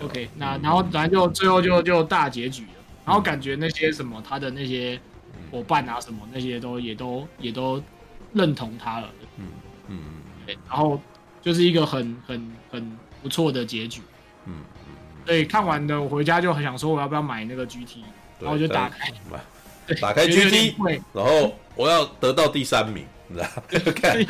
[0.00, 2.68] OK，那然后咱就最后就就大结局了。
[3.04, 4.98] 然后感觉那些什么他的那些
[5.52, 7.80] 伙伴啊什么那些都也都也都
[8.32, 9.08] 认同他了，
[9.38, 9.44] 嗯
[9.86, 9.98] 嗯
[10.44, 11.00] 对，然后
[11.40, 14.00] 就是一个很很很不错的结局，
[14.46, 18.00] 嗯嗯，所以看完的我回家就很想说我要不要买那个 GT，
[18.40, 19.12] 然后我就打开，
[20.00, 20.74] 打开 GT，
[21.12, 23.92] 然后我要得到第三名， 你知道？
[23.94, 24.24] 看，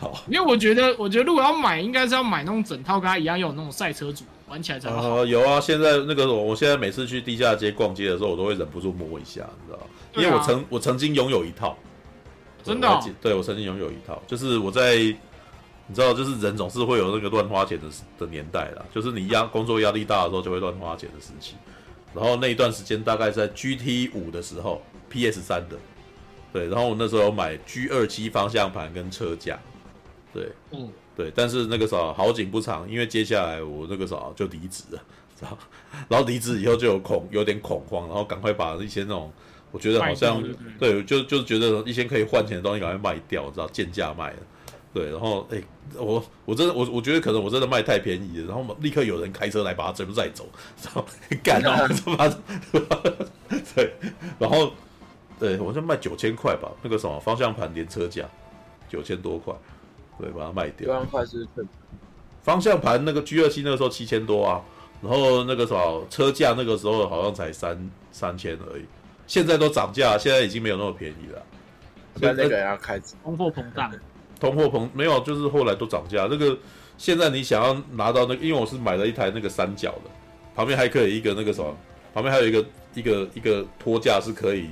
[0.00, 4.24] 好，因为我觉得我觉得如果要买，应该是要买那种整套跟他一样有那种赛车组。
[4.46, 5.00] 玩起来才好。
[5.00, 9.86] 呃，有啊，现在那个我，我现在每次去地下街逛街的时候，我都会忍不住摸一下，你知道吗？
[10.16, 11.76] 因为我曾我曾经拥有一套，
[12.62, 14.96] 真的，对，我曾经拥有一套，就是我在，
[15.86, 17.86] 你知道，就是人总是会有那个乱花钱的
[18.18, 21.54] 的年代啦，就是你压工作压力大的时候就会乱花钱的时期。
[22.14, 25.76] 然后那一段时间大概在 GT 五的时候，PS 三的，
[26.52, 29.58] 对，然后我那时候买 G 二七方向盘跟车架，
[30.32, 30.90] 对，嗯。
[31.16, 35.00] 对，但是那个时候好景不长，因为接下来我那个时候就离职了，
[35.38, 35.56] 知道？
[36.08, 39.32] 然后离职以后就有恐有点恐慌，然后赶快把一些那种
[39.70, 40.42] 我觉得好像
[40.76, 43.68] 对，就就觉得一些可以换钱的东西赶快卖掉，知道？
[43.68, 44.38] 贱价卖了，
[44.94, 45.60] 对，然后哎，
[45.96, 50.48] 我我真的我我觉得可能我真的卖太便宜了，然后立刻有人开车来把它全部载走，
[50.84, 51.04] 然后？
[51.42, 51.88] 干了，
[53.74, 53.92] 对，
[54.38, 54.72] 然后
[55.38, 58.24] 对我就卖九千块吧，那个什么方向盘连车架
[58.88, 59.52] 九千多块。
[60.16, 61.04] 对，把它卖掉。
[62.40, 64.62] 方向盘那个 G 二七那个时候七千多啊，
[65.02, 68.84] 然后那个什么车架那个时候好像才三三千而已，
[69.26, 71.42] 现在都涨价，现在已经没有那么便宜了。
[72.16, 73.90] 现在那个要开始通货膨胀，
[74.38, 76.26] 通货膨没有，就是后来都涨价。
[76.30, 76.56] 那个
[76.98, 80.10] 现在你想要拿到那个，因为我是买了一台那个三角的，
[80.54, 81.76] 旁边还可以一个那个什么，
[82.12, 84.68] 旁边还有一个一个一个托架是可以。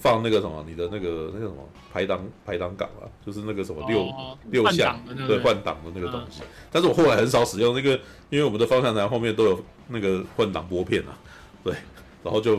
[0.00, 1.56] 放那个什么，你的那个那个什么
[1.92, 4.96] 排档排档杆啊，就是那个什么六、哦、六项
[5.26, 6.40] 对换挡的那个东西。
[6.42, 7.98] 嗯、但是我后来很少使用那个，
[8.30, 11.18] 因为我们的方向盘后面都有那个换挡拨片啊，
[11.64, 11.74] 对，
[12.22, 12.56] 然后就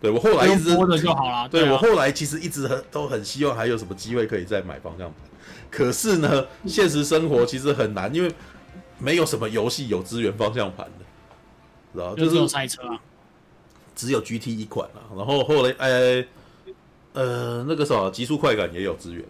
[0.00, 1.48] 对我后来一直拨着就好了。
[1.48, 5.29] 对，对、啊、我后来其实一直很都很希望还有什么机会可以再买方向盘，
[5.70, 8.34] 可是呢，现实生活其实很难，因为
[8.98, 11.04] 没有什么游戏有支援方向盘的，
[12.00, 13.00] 然后就是有赛车啊。
[13.94, 16.24] 只有 GT 一款啊，然后后来呃
[17.12, 19.22] 呃那个什么极速快感也有支援，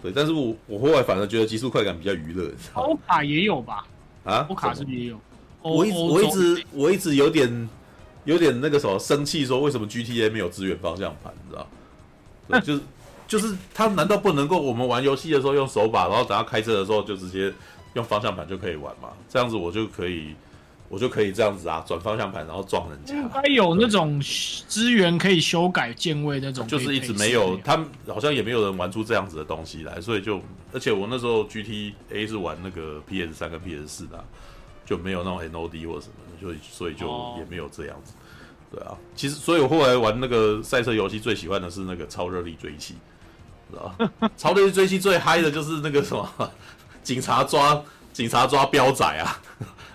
[0.00, 2.50] 对，但是我我后来反而觉得极速快感比较娱乐。
[2.74, 3.86] 欧卡也有吧？
[4.24, 5.20] 啊，欧卡是不是也有？
[5.62, 7.68] 我一直我一直我一直有点
[8.24, 11.30] 有点那个什么生气，说为什么 GTA 没有支援方向盘？
[11.44, 11.68] 你知道？
[12.48, 12.80] 对，就是
[13.30, 17.50] 就是他难道不能够我们玩游戏的时候用手把，然后等他开车的时候就直接
[17.94, 19.08] 用方向盘就可以玩吗？
[19.28, 20.34] 这样子我就可以。
[20.90, 23.14] 我就可以这样子啊，转方向盘然后撞人家。
[23.14, 30.40] 应该有那种资源可以修改键位那种，就是一直没有，他好像也没有人玩出这样子的东西来，所以就，
[30.72, 34.24] 而且我那时候 GTA 是玩那个 PS 三跟 PS 四的，
[34.84, 37.06] 就没有那种 NOD 或什么的，就所以就
[37.38, 38.12] 也没有这样子。
[38.72, 42.96] 对啊，其实所以我后来玩那个赛车游戏最喜欢的是那个超热力追击，
[44.36, 46.28] 超热力追击最嗨的就是那个什么
[47.02, 49.40] 警察抓警察抓飙仔啊。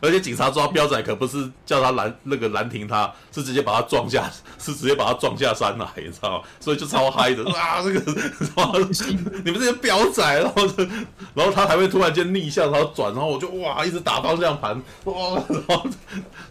[0.02, 6.44] 而且警察抓飙仔可不是叫他拦那个拦停他，是直接把他撞下，是直接把他撞下山来，你知道吗？
[6.60, 7.82] 所以就超嗨的 啊！
[7.82, 8.00] 这个
[9.44, 10.68] 你们这些飙仔，然后
[11.34, 15.88] 然后他还会突然间逆向，然后转，然后我就哇一直打方向盘哇，然后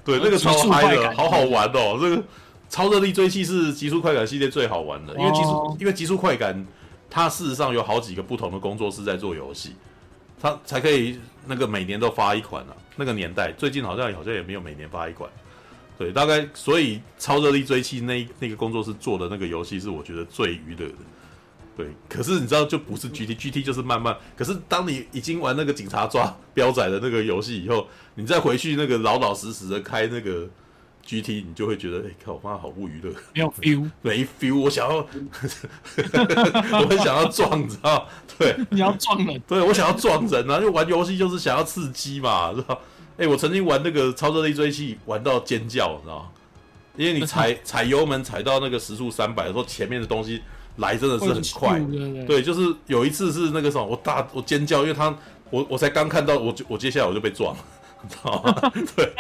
[0.05, 1.99] 对那个超嗨的，好好玩哦！
[2.01, 2.21] 这个
[2.69, 6.67] 超热力追击是极速快感系列最好玩的，因为极速因为极速快感
[7.15, 9.77] 它事实上有好几个不同的工作室在做游戏，
[10.41, 12.75] 它才可以那个每年都发一款啊。
[12.97, 15.31] 那个年代，最近好像好像也没有每年发一款，
[15.97, 20.95] 对，大概所以超热力追缉那那个工作室做的那个游戏是我觉得最娱乐的，
[21.77, 21.87] 对。
[22.09, 24.17] 可是你知道就不是 GT，GT 就是慢慢。
[24.37, 27.87] 可是当你已经玩那个警察抓 飙仔的那个游戏以后，
[28.17, 30.49] 你再回去那个老老实实的开那个
[31.07, 34.59] GT，你就会觉得，哎、欸，靠，我妈好不娱乐，没有 feel， 没 feel。
[34.59, 34.97] 我想要，
[36.81, 38.09] 我很想要撞，你知道。
[38.39, 40.59] 对，你要撞人，对，我想要撞人啊！
[40.59, 42.79] 因为玩游戏就是想要刺激嘛，是吧？
[43.17, 46.27] 哎，我曾经玩那个超热力追击，玩到尖叫，你知道吗？
[46.97, 50.43] 因为你踩 踩油门踩到那个时速三百的时候，前面的东西
[50.77, 51.79] 来真的是很快。
[51.81, 55.17] 对，对，就是有一次是那个什么，我大我尖叫，因为他
[55.51, 57.65] 我我才刚看到，我我接下来我就被撞了。
[58.09, 58.73] 知道吗？
[58.97, 59.13] 对，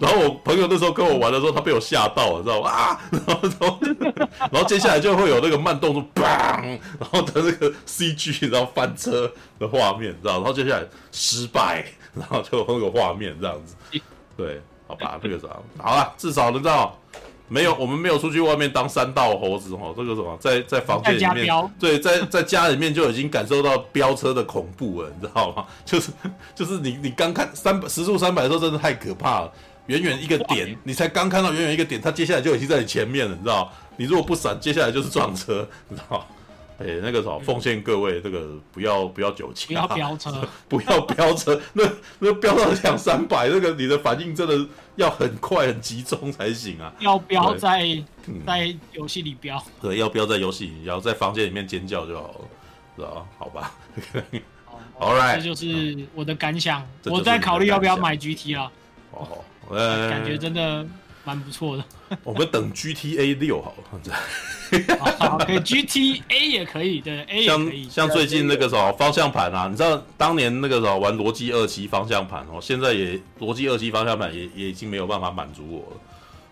[0.00, 2.70] 然后我朋友那时候跟我玩的时候，他被我吓到了，知道吗？
[2.70, 3.24] 啊， 然
[3.60, 3.78] 后
[4.52, 6.24] 然后接下来就会有那个慢动作，砰，
[7.00, 10.34] 然后他那个 CG，然后翻车的画面，知道？
[10.34, 13.74] 然后接下来失败，然后就那个画面这样子。
[14.36, 15.48] 对，好吧，这个啥，
[15.78, 16.98] 好了，至少能知道。
[17.48, 19.94] 没有，我们没有出去外面当山道猴子哦。
[19.96, 25.64] 这个什么，在在房间里面，对，在在家里面就已经感受到飙车的恐怖了， 你知道吗？
[25.84, 26.10] 就是
[26.54, 29.52] 就是你你刚看三百时速三百的时候，真的太可怕了。
[29.86, 33.72] 远远一个点，你才刚看到远远一个点，它接下来就已经在你前面了，你知道？
[33.96, 36.26] 你如果不闪，接下来就是撞车， 你知道？
[36.78, 41.82] 哎，那个什么，奉劝各位，这个不要不要酒驾，不要飙车， 不要飙车，那
[42.20, 44.64] 那飙到两三百，那个你的反应真的
[44.94, 46.92] 要很快很集中才行啊！
[47.00, 48.00] 要飙在
[48.46, 52.40] 在游戏里飙，对，要飙在游戏里，要在房间里面尖叫就好了，
[52.96, 53.26] 是吧？
[53.38, 53.74] 好吧，
[55.00, 58.70] All right，这就是我的感想，我在考虑要不要买 GT 啊。
[59.10, 59.44] 哦，
[60.08, 60.86] 感觉真的。
[61.28, 61.84] 蛮不错的，
[62.24, 64.16] 我们等 GTA 六好了，
[65.18, 67.86] 好，可以 GTA 也可以，对 A 也可以。
[67.86, 76.00] 像像最近那个什么方向盘啊，你知道当年那个时候玩逻辑二七方向盘哦，现在也逻辑二七方向盘也也已经没有办法满足我了。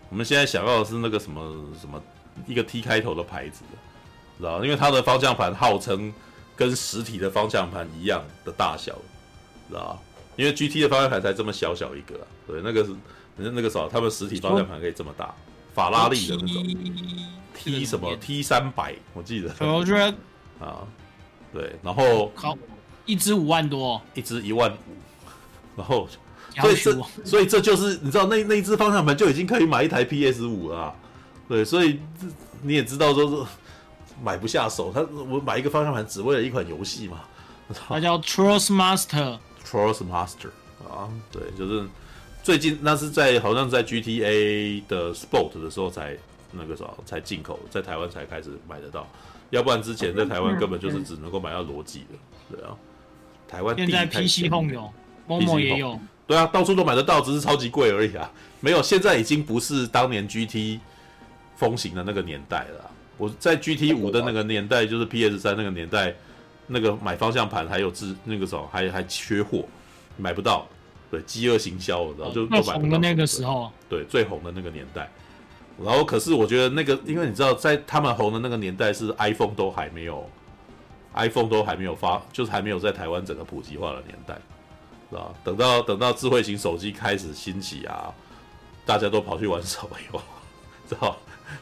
[0.09, 1.41] 我们现在想要的是那个什么
[1.81, 1.99] 什么
[2.45, 3.63] 一个 T 开头的牌子，
[4.37, 4.63] 知道？
[4.63, 6.13] 因为它的方向盘号称
[6.55, 8.93] 跟实体的方向盘一样的大小，
[9.69, 9.99] 知道？
[10.35, 12.13] 因为 GT 的方向盘才这么小小一个，
[12.45, 12.91] 对，那个是。
[13.37, 15.33] 那那个时候，他们实体方向盘可以这么大，
[15.73, 16.65] 法拉利的那种
[17.53, 19.53] T 什么？T 三百，我记得。
[19.59, 20.05] 我觉得
[20.59, 20.81] 啊，
[21.53, 22.57] 对，然后好，
[23.05, 26.07] 一只五万多，一只一万五，然后
[26.59, 30.95] 所以这所以这就是你知道那那一只方向盘就已经可以买一台 PS 五了，
[31.47, 31.99] 对，所以
[32.63, 33.45] 你也知道说是
[34.23, 37.19] 买不下手，他我买一个方向盘只为了一款游戏嘛，
[37.87, 40.49] 它叫 Trust Master，Trust Master
[40.89, 41.87] 啊，对，就是。
[42.47, 46.15] 最近那是在好像在 GTA 的 Sport 的时候才
[46.53, 49.05] 那个时候才进口，在台湾才开始买得到，
[49.49, 52.73] 要不然之前在台湾根本就是只能够买到逻辑的，对啊。
[53.49, 54.89] 台湾现在 PC Home 有
[55.27, 58.31] ，Momo 也有，对啊，到处都买得到，只是超级贵而已啊。
[58.61, 60.79] 没有，现在已经不是当年 GT
[61.57, 62.89] 风行的那个年代了。
[63.17, 66.15] 我在 GT 五的那个年代，就是 PS 三那个年代，
[66.67, 69.65] 那个买方向盘还有自那个时候还还缺货，
[70.15, 70.65] 买不到。
[71.09, 75.09] 对，饥饿行销，然后就都买红的那个时候，对，最红的那个年代。
[75.83, 80.27] 然后，可是我觉得那个，因为你知道，在他们红的那个年代，是 iPhone 都还没有
[81.13, 84.35] ，iPhone 都还没有发，就是还没有在台湾整个普及化的年代，
[85.11, 85.31] 是吧？
[85.43, 88.11] 等到等到智慧型手机开始兴起啊，
[88.85, 90.21] 大家都跑去玩手游，
[90.89, 91.15] 知道？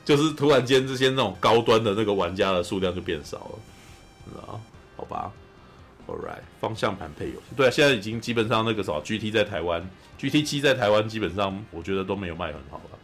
[0.06, 3.60] 就是突然间这些那种高端的那个玩家的数量就变少了，
[4.32, 4.60] 知道？
[4.96, 5.32] 好吧
[6.08, 9.88] ，All right，方向盘配游戏，对啊，现在已经基本上那个什么 GT 在台湾
[10.18, 12.98] ，GT 七在台湾基本上我觉得都没有卖很好了，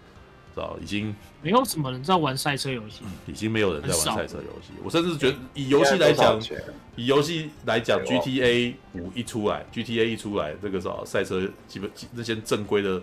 [0.54, 0.78] 知道？
[0.82, 4.72] 已经没有什么人在玩赛车游戏，已经没有人在玩赛车游戏。
[4.84, 6.40] 我甚至觉得以游戏来讲，
[6.96, 13.02] 以游戏来讲，GTA 五一出来，GTA 一出来，这个什么赛车基本那些正规的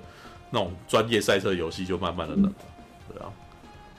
[0.51, 2.53] 那种专业赛车游戏就慢慢的冷了，
[3.13, 3.33] 对啊。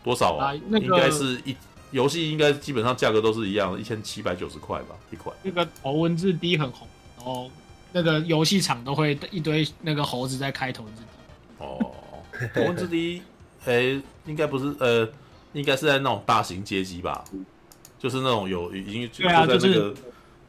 [0.02, 0.54] 多少啊？
[0.70, 1.54] 那个、应该是一
[1.92, 5.34] 游戏应该基本上价格都是一样的，一千七百九十块吧，一块。
[5.42, 6.88] 那个头文字 D 很红，
[7.18, 7.50] 然后
[7.92, 11.66] 那个游戏厂都会一堆那个猴子在开头文字 D。
[11.66, 11.92] 哦，
[12.54, 13.22] 头文字 D，
[13.66, 15.10] 哎、欸，应该不是呃，
[15.54, 17.26] 应该是在那种大型街机吧，
[17.98, 19.94] 就是那种有已经对啊，就是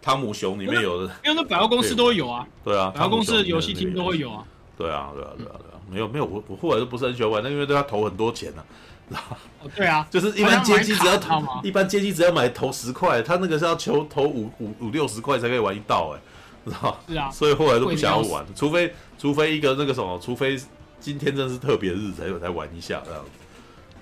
[0.02, 2.46] 汤姆熊里面有的，因为那百货公司都会有啊。
[2.62, 4.44] 对啊，百货公司的游戏厅都会有啊。
[4.76, 8.66] 对啊，对啊，对啊，对啊，没有没有，我我后来都不是很喜欢玩，那因为对他投很多钱呢、啊。
[9.10, 16.20] 哦，对啊， 就是一般街机只要投，一般街机只要买投十块，他那个是要求投五五五六十块才可以玩一道， 哎，
[16.64, 20.58] 知道是啊，所以后来都不想要玩，除非除非一个那个什么，除非
[21.00, 23.30] 今天真是特别日子才有才玩一下这样子，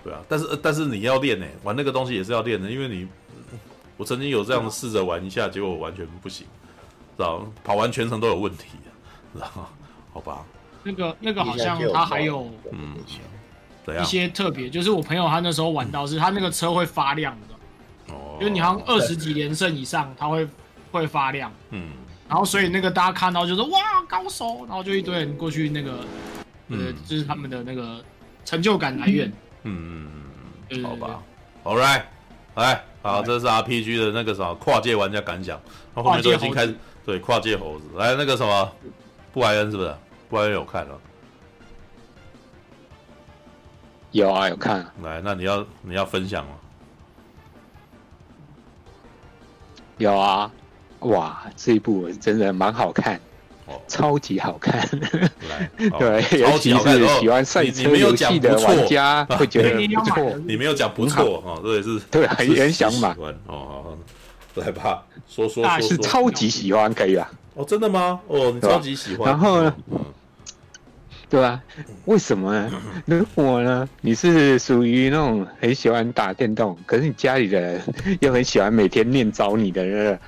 [0.04, 3.08] 对啊，但是但是你要练呢，玩那个东西也是要练的，因为你
[3.96, 6.46] 我曾经有这样的试着玩一下，结果完全不行，
[7.16, 8.66] 知道跑完全程都有问题，
[9.34, 9.48] 知道
[10.12, 10.44] 好吧？
[10.82, 12.94] 那个那个好像他还有嗯。
[14.00, 20.46] 一些特别，就是我朋友他那时候玩到是，他那个车会发亮的，哦，因为你好像二十几连胜以上，他会
[20.90, 21.90] 会发亮，嗯，
[22.28, 23.78] 然后所以那个大家看到就是哇
[24.08, 26.04] 高手，然后就一堆人过去那个，
[26.68, 28.02] 呃，就是他们的那个
[28.44, 29.32] 成就感来源，
[29.62, 30.08] 嗯
[30.70, 31.22] 嗯嗯，好吧
[31.64, 32.02] ，All right，
[32.56, 35.60] 来，好，这是 RPG 的那个什么跨界玩家感想，
[35.94, 36.74] 后面都已经开始
[37.06, 38.72] 对跨界猴子，来那个什么
[39.32, 39.94] 布莱恩是不是？
[40.28, 41.00] 布莱恩有看了。
[44.12, 44.92] 有啊，有看啊。
[45.02, 46.52] 来，那你要你要分享吗？
[49.98, 50.50] 有啊，
[51.00, 53.20] 哇，这一部真的蛮好看，
[53.66, 54.78] 哦，超级好看。
[55.50, 60.32] 来， 对，尤其是喜欢赛车游戏的玩家 会觉得不错。
[60.46, 63.14] 你没有讲不错啊，对是，对，很很想买。
[63.46, 63.98] 哦，
[64.54, 67.30] 来吧，说说说，是超级喜欢，可以吧？
[67.54, 68.20] 哦，真的吗？
[68.28, 69.28] 哦，你超级喜欢。
[69.30, 69.74] 然后呢？
[71.30, 71.62] 对啊，
[72.06, 72.72] 为什么呢？
[73.04, 77.82] 如果呢，你是属于那种很喜欢打电动，可是你家里的人
[78.20, 80.18] 又很喜欢每天念叨你的人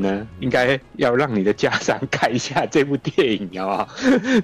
[0.00, 3.88] 呢，应该要让你的家长看一下这部电影，好不好？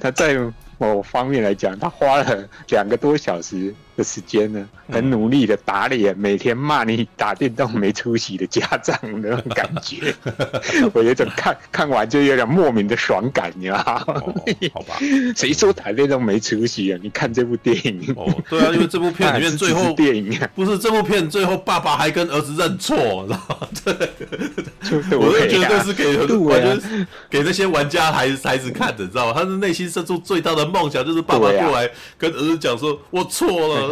[0.00, 0.38] 他在
[0.78, 3.74] 某方面来讲，他花了两个多小时。
[3.98, 10.14] 的时间呢，很努力的打脸，每天骂你打电动没出息的家长那种感觉，
[10.94, 14.04] 我有种看看完就有点莫名的爽感，你知道吗？
[14.24, 14.34] 哦，
[14.72, 14.94] 好吧，
[15.36, 16.98] 谁说打电动没出息啊？
[17.02, 23.68] 你看这部电影哦，对啊，因为这部片 里面最后电影啊，不是这部片最后爸爸还跟儿子认错，知道吗？
[23.84, 26.80] 对，我就觉得是给我觉得
[27.28, 29.32] 给那些玩家孩子孩子看的，知道吗？
[29.34, 33.87] 他是内心深处最大的梦想就是爸爸过来跟儿子讲说：“我错了。”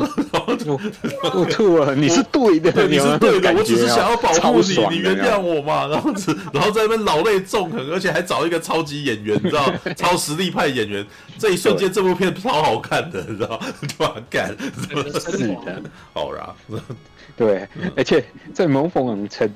[0.67, 5.87] 我我吐了，你是对的，对，你是对的，我只是想要保护你，你原谅我嘛。
[5.87, 6.11] 然后，
[6.53, 11.07] 然后在那边老泪纵横，而且还找一个超级演员，你知道， 超实力派演员。
[11.39, 14.15] 这一瞬间，这部片超好看的，你知道， 对吧？
[14.31, 14.57] 干，
[15.19, 15.83] 是的，
[16.13, 16.55] 好啦，
[17.37, 18.25] 对，而且
[18.55, 19.49] 在某种程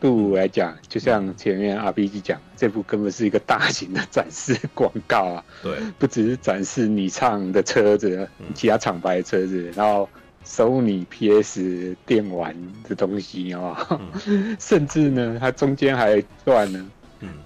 [0.00, 0.34] 度。
[0.34, 5.44] 来讲，就像前面 RPG 讲，这部根本是一个大型的展示广告啊！
[5.62, 10.08] 对，不只是展示你唱的车子，其他厂牌的车子，然后
[10.44, 12.56] 收你 PS 电玩
[12.88, 14.00] 的东西啊，
[14.58, 16.90] 甚至呢，它中间还有一段呢，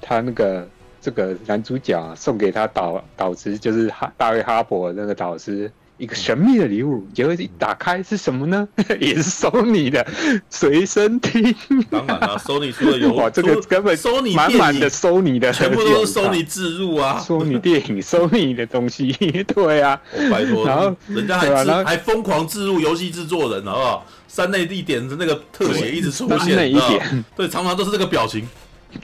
[0.01, 0.69] 他那个
[1.01, 5.71] 这个男主角啊，送给他导导师，就是哈大卫哈伯那个导师。
[5.97, 8.67] 一个神秘的礼物，结果一打开是什么呢？
[9.01, 10.05] 也是 Sony 的
[10.51, 11.55] 随身听。
[11.89, 19.13] 当然了，Sony 出的有 哇，这个根本 Sony 满满的 Sony 的，全部都是 Sony 置入啊，Sony 电影 Sony 的东西，
[19.55, 24.07] 对啊，拜托，然后人家还还疯狂置入游戏制作人，好不好？
[24.27, 28.45] 三内地点的那个特写一直出现，三内一点，对，常常都是这个表情，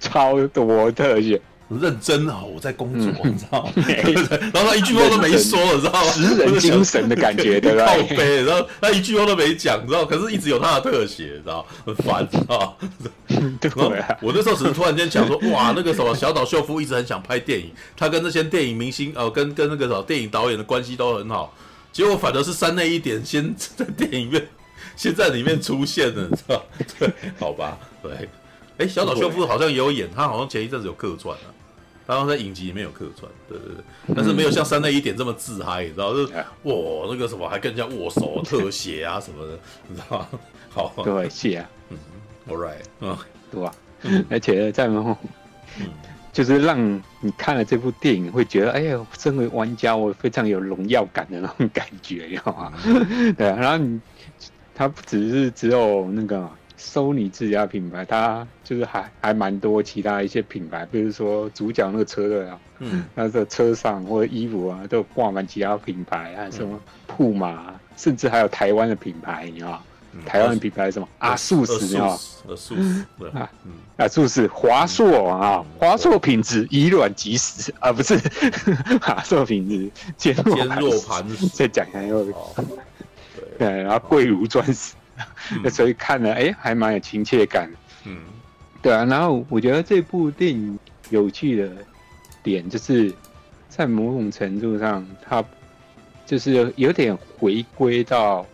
[0.01, 1.41] 超多特写。
[1.79, 2.43] 认真啊！
[2.43, 3.73] 我在工作，你知道吗？
[4.53, 6.12] 然后他一句话都没说，你知道吗？
[6.12, 7.87] 职人精神的感觉，对吧？
[7.87, 10.05] 靠背，然后他一句话都没讲，你知道？
[10.05, 11.64] 可是一直有他的特写，你知道？
[11.87, 12.77] 很烦， 知道？
[13.61, 13.71] 对
[14.21, 21.55] 我那时候只是突然间想说，哇，那个什么小岛秀夫一直很想拍电影，他跟那些电影明星，呃，跟跟那个什么电影导演的关系都很好。
[21.93, 24.45] 结果反而是山内一点先在电影院，
[24.97, 26.64] 先在里面出现了，你知道？
[26.99, 28.29] 对，好吧，对。
[28.79, 31.47] 哎，小岛秀夫好像也有演，他好像前一阵子有客串啊。
[32.11, 36.13] 然后在影集里面有客串，对对对，但是没有像三内一点这么自嗨，你知道？
[36.13, 36.33] 就是
[36.65, 40.29] 哇，那个什么还跟人家握手、特写啊什么的，你知道吗？
[40.69, 41.97] 好，对，是啊，嗯
[42.49, 43.17] ，All right，嗯，
[43.51, 43.73] 对吧？
[44.29, 45.17] 而且在幕后，
[46.33, 52.73] 就是让你看了这部电影会觉得，哎呀，身为玩家，我非常有荣耀感的那种感觉，你知道吗？
[53.39, 54.01] 对啊，然后你，
[54.75, 56.51] 他不只是只有那个。
[56.83, 69.83] 索尼自家品牌，它就是还还蛮多其他一些品牌，比如说主角那个车的啊，嗯，它的车上或者衣服啊，都挂满其他品牌啊，什么铺马，甚至还有台湾的品牌，你知道
[70.24, 71.07] 台湾的品牌什么？
[71.18, 72.18] 阿素斯，你知道
[72.49, 73.51] 阿素斯啊，
[73.99, 78.18] 阿素斯华硕啊，华硕品质以卵击石啊，不是
[79.03, 80.35] 华硕品质坚
[80.81, 82.26] 若磐石，再讲一下又
[83.59, 84.95] 对，然后贵如钻石。
[85.62, 87.71] 那所以看了，哎、欸，还蛮有亲切感。
[88.05, 88.18] 嗯，
[88.81, 89.05] 对啊。
[89.05, 90.79] 然后我觉得这部电影
[91.11, 91.71] 有趣的
[92.43, 93.12] 点，就是
[93.68, 95.45] 在某种程度上，它
[96.27, 98.47] 就是有点回归到，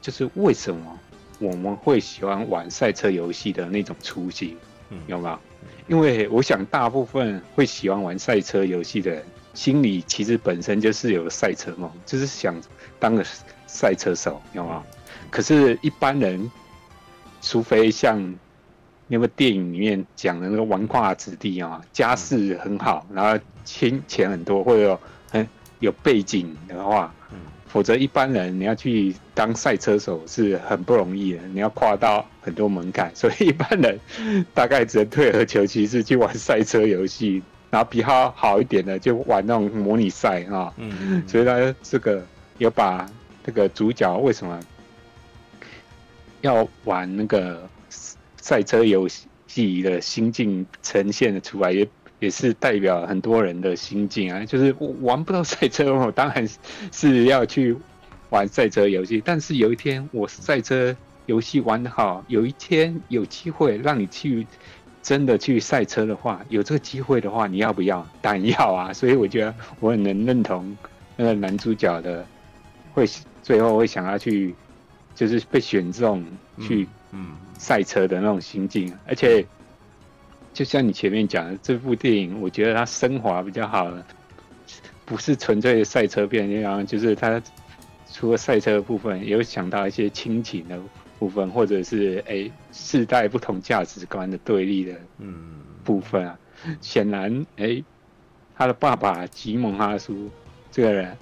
[0.00, 0.98] 就是为什么
[1.38, 4.56] 我们会喜欢玩赛车游戏的那种初心，
[5.06, 5.38] 有没有？
[5.86, 12.54] 因为我想大部分会喜欢玩赛车游戏的人，心里其实本身就是有赛车梦，就是想
[12.98, 13.24] 当个
[13.66, 14.82] 赛车手，有没有？
[15.34, 16.48] 可是，一般人，
[17.42, 18.36] 除非像
[19.08, 25.00] 那个电影里面讲的那个纨绔子弟啊，家世很好，然后钱钱很多，或者有
[25.32, 25.48] 很
[25.80, 27.12] 有背景的话，
[27.66, 33.98] 否则一般人你要去当赛车手是很不容易的，你要跨到很多门槛，所以一般人
[34.54, 40.72] 大概只能退而求其次去玩赛车游戏，然后比他好一点的就玩那种模拟赛啊。
[40.76, 42.24] 嗯，所以他这个
[42.58, 43.04] 有把
[43.44, 44.60] 这个主角为什么？
[46.44, 47.66] 要玩那个
[48.36, 49.08] 赛车游
[49.46, 51.88] 戏的心境呈现的出来，也
[52.18, 54.44] 也是代表很多人的心境啊。
[54.44, 56.46] 就是我玩不到赛车，我当然
[56.92, 57.74] 是要去
[58.28, 59.22] 玩赛车游戏。
[59.24, 64.46] 但是有一天我赛车游戏玩的好，有一天有机会让你去
[65.02, 68.06] 真的去赛车的话，有这个机会的话，你要不要？
[68.20, 68.92] 当然要啊。
[68.92, 70.76] 所以我觉得我很能认同
[71.16, 72.26] 那个男主角的，
[72.92, 73.08] 会
[73.42, 74.54] 最后会想要去。
[75.14, 76.24] 就是被选中
[76.60, 76.86] 去
[77.56, 79.46] 赛车的那种心境，而且
[80.52, 84.04] 就像你前面讲的，这部电影我觉得它升华比较好了，
[85.04, 87.40] 不是纯粹的赛车片，然后就是它
[88.12, 90.78] 除了赛车的部分，也有想到一些亲情的
[91.18, 96.38] 部分，或者是哎世代不同价值观的对立的嗯部分啊。
[96.80, 97.82] 显然，哎，
[98.56, 100.30] 他的爸爸吉蒙哈苏
[100.72, 101.16] 这个人。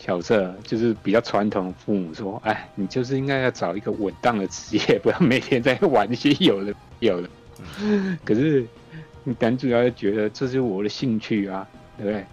[0.00, 7.28] 角色就是比较传统，父母说：“哎，你就是应该要找一个稳当的职业，不要每天在玩一些有的有的。”
[8.24, 8.64] 可是
[9.38, 12.24] 男主角觉得这是我的兴趣啊，对不对？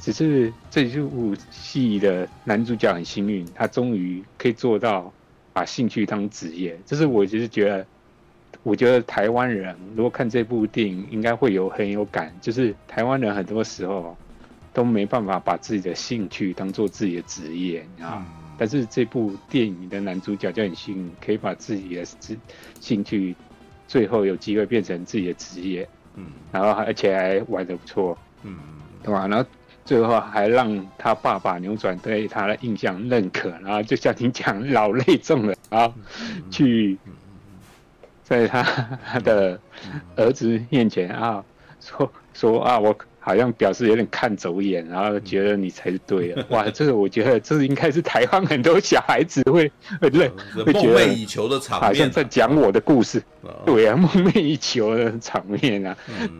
[0.00, 5.12] 只是这部戏的男主角很幸运，他终于可以做到
[5.52, 6.78] 把兴趣当职业。
[6.86, 7.86] 这是我就是觉得，
[8.62, 14.16] 我觉得台湾人如果看这部电影，应该会有很有感，就是台湾人很多时候。
[14.74, 18.26] 都没办法把自己的兴趣当做自己的职业，啊、嗯、
[18.58, 22.36] 但是这部电影的男主角就很幸运，可以把自己的职
[22.80, 23.36] 兴趣
[23.86, 28.58] 最后有机会变成自己的职业，嗯，然后而且还玩的不错，嗯，
[29.04, 29.28] 对吧？
[29.28, 29.48] 然后
[29.84, 35.94] 最后还让他爸爸扭转对他的印象认可，然后就像你讲老泪纵了啊，
[36.50, 36.98] 去
[38.24, 38.64] 在他
[39.20, 39.60] 的
[40.16, 41.44] 儿子面前啊
[41.78, 42.92] 说说啊我。
[43.24, 46.44] 好像表示有点看走眼，然后觉得你才是对的。
[46.50, 49.66] 哇，这个我觉得这应该是台湾很多小孩子会
[49.98, 50.30] 会认，
[50.66, 53.22] 会觉得梦寐以求的场面，好像在讲我的故事。
[53.64, 55.96] 对啊， 梦寐以求的场面啊。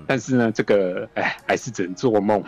[0.07, 2.45] 但是呢，这个哎，还是只能做梦。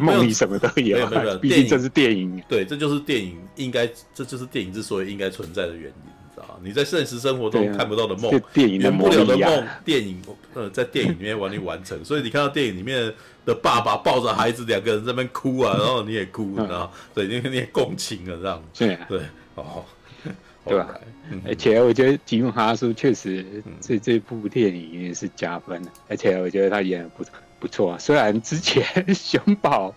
[0.00, 1.06] 梦里什么都有，
[1.38, 2.42] 毕竟这是电影。
[2.48, 6.15] 对，这就是电影应该，这就是电影之所以应该存在的原因。
[6.62, 10.20] 你在现实生活中看不到的梦，圆不了的梦，电影
[10.54, 12.02] 呃，在电影里面完全完成。
[12.04, 13.12] 所以你看到电影里面
[13.44, 18.62] 的爸爸抱着孩子两个人在那边哭啊， 然后你也哭，然后对，你你也共情了这样。
[18.74, 19.20] 对对
[19.54, 19.84] 哦，
[20.64, 20.98] 对吧？
[21.46, 23.44] 而且我觉得吉姆哈苏确实
[23.80, 27.24] 这这部电影也是加分的，而且我觉得他演的不
[27.60, 27.98] 不错啊。
[27.98, 28.84] 虽然之前
[29.14, 29.94] 熊宝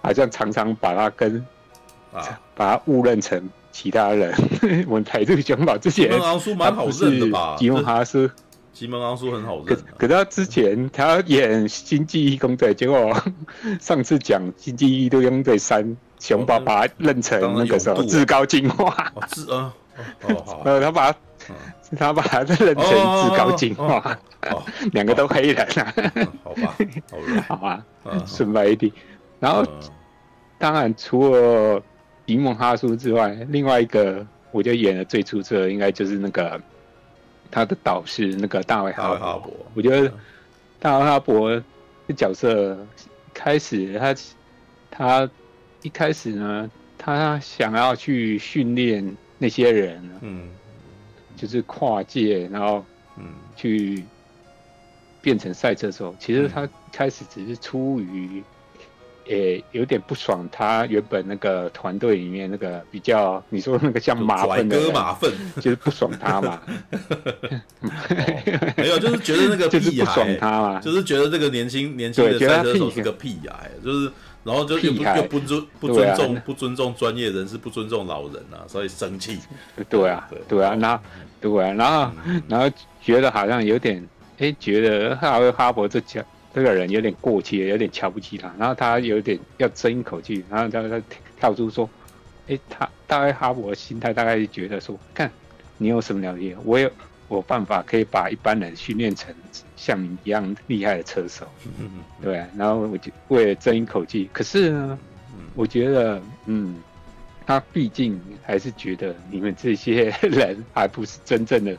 [0.00, 1.44] 好像常常把他跟
[2.12, 3.48] 啊把他误认成。
[3.72, 4.32] 其他人，
[4.86, 7.56] 我们台这个熊宝之前，吉蒙昂苏蛮好认的吧？
[7.58, 8.30] 吉蒙哈斯，
[8.72, 9.82] 吉蒙昂苏很好认、啊。
[9.98, 13.16] 可可他之前他演《星际异攻队》，结果
[13.80, 15.84] 上次讲《星际异攻队三》，
[16.20, 19.12] 熊爸爸认成那个时候至高进化。
[19.30, 19.72] 至啊，
[20.22, 20.62] 哦，好。
[20.64, 21.18] 呃， 他把他
[21.98, 24.18] 他把他认成至高进化，
[24.92, 25.94] 两个都黑人啊。
[26.44, 26.76] 好吧，
[27.48, 27.84] 好吧，
[28.26, 28.92] 顺带一点。
[29.40, 29.64] 然后，
[30.58, 31.82] 当然除了
[32.26, 36.60] 伊蒙哈苏之外，另外一个我觉得演的最出色的，应该就是那个
[37.50, 39.52] 他的导师那个大卫哈伯。
[39.74, 40.12] 我觉得
[40.78, 41.50] 大卫哈伯
[42.06, 42.78] 的角色
[43.34, 44.16] 开始他
[44.90, 45.30] 他
[45.82, 50.48] 一开始呢，他想要去训练那些人，嗯。
[51.34, 52.84] 就是跨界，然后
[53.16, 53.24] 嗯，
[53.56, 54.04] 去
[55.22, 56.14] 变成赛车手。
[56.20, 58.44] 其实他开始只是出于，
[59.32, 60.48] 诶、欸，有点不爽。
[60.52, 66.60] 他原本那个团队里面那个比较，你说那个像马粪的马粪，就是不爽他嘛。
[67.80, 67.90] 哦、
[68.76, 74.12] 没有，就是觉得那个屁 就是不爽他嘛，就是觉得这个年轻年轻的赛车手是个屁孩，就是。
[74.44, 79.38] 然后就又不又不尊不尊重不尊重专业人士，不尊重老人啊，所以生气。
[79.88, 81.04] 对啊，对啊，然后
[81.40, 82.10] 对啊，然后
[82.48, 82.68] 然后
[83.00, 84.04] 觉得好像有点
[84.38, 86.24] 哎，觉得哈维哈伯这家
[86.54, 88.52] 这个人有点过气，有点瞧不起他。
[88.58, 91.02] 然后他有点要争一口气，然后他他
[91.38, 91.88] 跳出说
[92.48, 95.30] ：“哎，他大概哈伯的心态大概是觉得说，看
[95.78, 96.90] 你有什么了不起，我有
[97.28, 99.34] 我办法可以把一般人训练成。”
[99.74, 101.44] 像你一样厉害的车手，
[101.80, 101.90] 嗯
[102.22, 104.30] 对，然后我就为了争一口气。
[104.32, 104.96] 可是呢，
[105.56, 106.80] 我觉得，嗯，
[107.44, 111.76] 他毕竟还是觉得你们这些人还不是真正的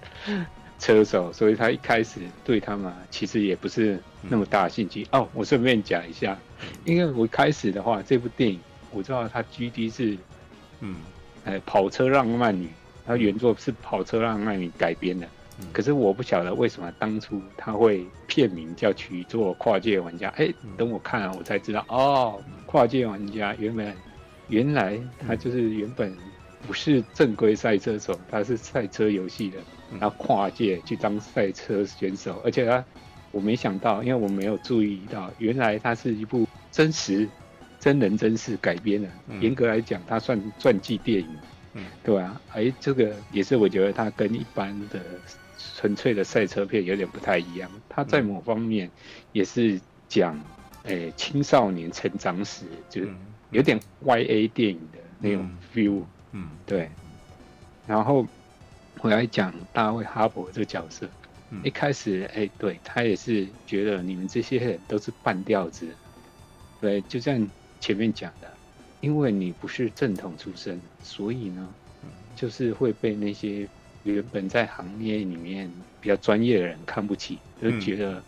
[0.80, 3.98] 车手，所以他一开始对他们其实也不是
[4.30, 5.08] 那么大兴趣。
[5.12, 6.38] 哦，我顺便讲一下，
[6.86, 8.60] 因为我一开始的话，这部电影
[8.92, 10.18] 我知道它 GD 是，
[10.80, 10.96] 嗯，
[11.46, 12.70] 哎，跑车浪漫女，
[13.06, 15.28] 它原作是跑车浪漫女改编的。
[15.72, 20.28] 可是我不晓得为什么当初他会片名叫取做跨界玩家。
[20.30, 23.96] 哎，等我看了我才知道哦，跨界玩家原本
[24.48, 26.14] 原来他就是原本
[26.66, 29.60] 不是正规赛车手，他是赛车游戏的，
[29.92, 32.84] 然后跨界去当赛车选手，而且他
[33.34, 37.28] 我没想到，因为我没有注意到，原来它是一部真实
[37.82, 39.10] 真人真事改编的，
[39.42, 41.28] 严格来讲，它算传记电影，
[42.02, 45.02] 对啊，哎，这个也是我觉得它跟一般的。
[45.76, 48.90] 纯粹的赛车片有点不太一样，它在某方面
[49.32, 50.38] 也是讲，
[50.84, 53.10] 诶、欸、青少年成长史，就是
[53.50, 56.90] 有点 YA 电影的那种 feel，嗯，对。
[57.88, 58.26] 然后
[59.02, 61.10] 我来讲大卫哈伯这个角色，
[61.64, 65.88] 一开始，哎、欸，对他也是觉得你们这些人都是半吊子，
[66.82, 67.48] 对，就像
[67.80, 68.52] 前面讲的，
[69.02, 71.68] 因为你不是正统出身，所以呢，
[72.36, 73.68] 就是会被那些。
[74.06, 78.22] 原本在行业里面比较专业的人看不起，就觉得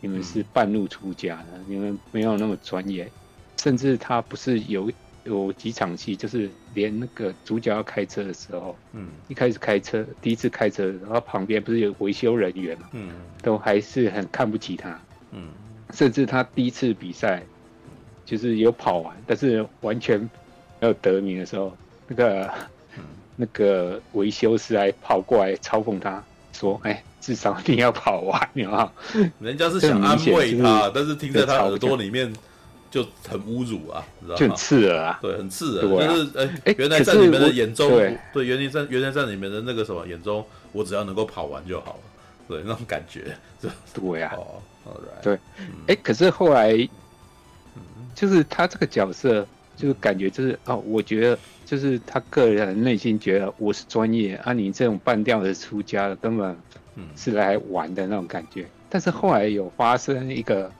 [0.00, 3.10] 你们是半路出家的，嗯、你们没有那么专业。
[3.56, 4.88] 甚至他不是有
[5.24, 13.10] 有几场戏，就是连那个主角要开车的时候，嗯，一开始开车第一次开车，然后旁边不是有维修人员嘛，嗯，
[13.42, 15.00] 都还是很看不起他，
[15.30, 15.48] 嗯，
[15.92, 17.42] 甚至他第一次比赛
[18.24, 20.20] 就是有跑完，但是完全
[20.80, 21.76] 没有得名的时候，
[22.08, 22.50] 那个。
[23.34, 28.92] 那个维修师还跑过来嘲讽他，说：“哎、欸，至少你要跑完，你知道
[29.40, 32.30] 人家是想安慰他，是但是听在他耳朵里面
[32.92, 34.36] 就很侮辱啊，知道吗？
[34.38, 36.06] 就很刺耳啊，对，很刺耳。
[36.06, 42.00] 啊、就是哎，欸欸、原来在你们的眼中，对，对，原来在原来在你们的那个什么眼中，我只要能够跑完就好了，
[42.46, 43.34] 对，那种感觉，
[43.92, 44.38] 对呀、啊，
[44.84, 45.38] 哦，right, 对，
[45.88, 46.76] 哎、可是后来，
[48.14, 49.44] 就是他这个角色，
[49.76, 51.38] 就是感觉就是哦，我觉得。
[51.64, 56.54] 就是他个人内心觉得我是专业啊，你这种半吊子出家的根本
[57.16, 58.66] 是来玩的那种感觉。
[58.90, 60.70] 但是后来有发生一个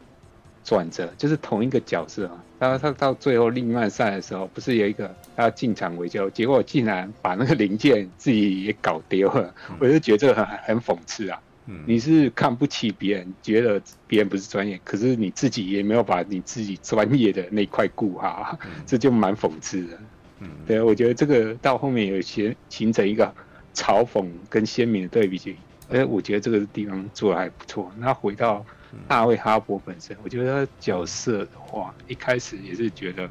[0.64, 9.54] 转折，就是同一个角色啊，他他到最后另外赛的时候，不是有一个他要进场维修，结果竟然把那个零件自己也搞丢了。
[9.78, 11.40] 我就觉得这个很很讽刺啊。
[11.86, 19.98] 你是看不起别人，觉得别人不是专业，可是你自己也没有把你自己专业的那块顾好，这就蛮讽刺的。
[20.40, 23.32] 嗯对，我觉得这个到后面有些形成一个
[23.74, 25.56] 嘲讽跟鲜明的对比性，
[25.88, 27.90] 哎，我觉得这个地方做的还不错。
[27.96, 28.66] 那回到
[29.08, 33.28] 大卫哈伯本身，我觉得他角色的话，一开始也是觉得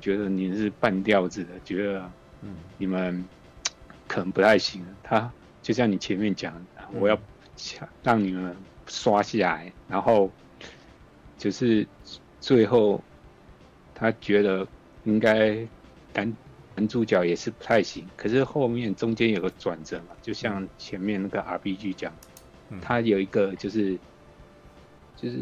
[0.00, 2.10] 觉得你是半吊子的，觉得
[2.42, 3.24] 嗯你们
[4.06, 4.84] 可能不太行。
[5.02, 5.30] 他
[5.62, 7.18] 就像你前面讲的，我要
[8.02, 8.56] 让你们
[8.86, 10.30] 刷下来，然后
[11.38, 11.86] 就是
[12.40, 13.02] 最后
[13.94, 14.66] 他觉得
[15.04, 15.66] 应该。
[16.14, 16.34] 男
[16.74, 22.10] 男主角也是不太行，可是后面中间有个转折嘛，就像前面那个 RPG 讲，
[22.80, 23.98] 他有一个就是
[25.16, 25.38] 就是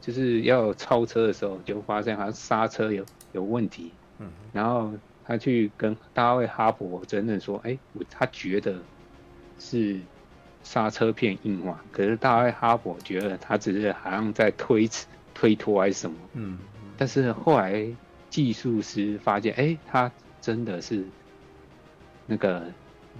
[0.00, 4.92] 就是要超车的时候，就发现他刹车有有问题，嗯然后
[5.24, 8.76] 他去跟大卫哈伯真的说，哎，我他觉得
[9.58, 10.00] 是
[10.62, 14.88] 刹车片硬化，可是大卫哈伯觉得他只是好像在推
[15.34, 16.58] 推脱还是什么，嗯，
[16.96, 17.86] 但是后来
[18.30, 21.04] 技术师发现，哎、欸，他真的是
[22.26, 22.64] 那个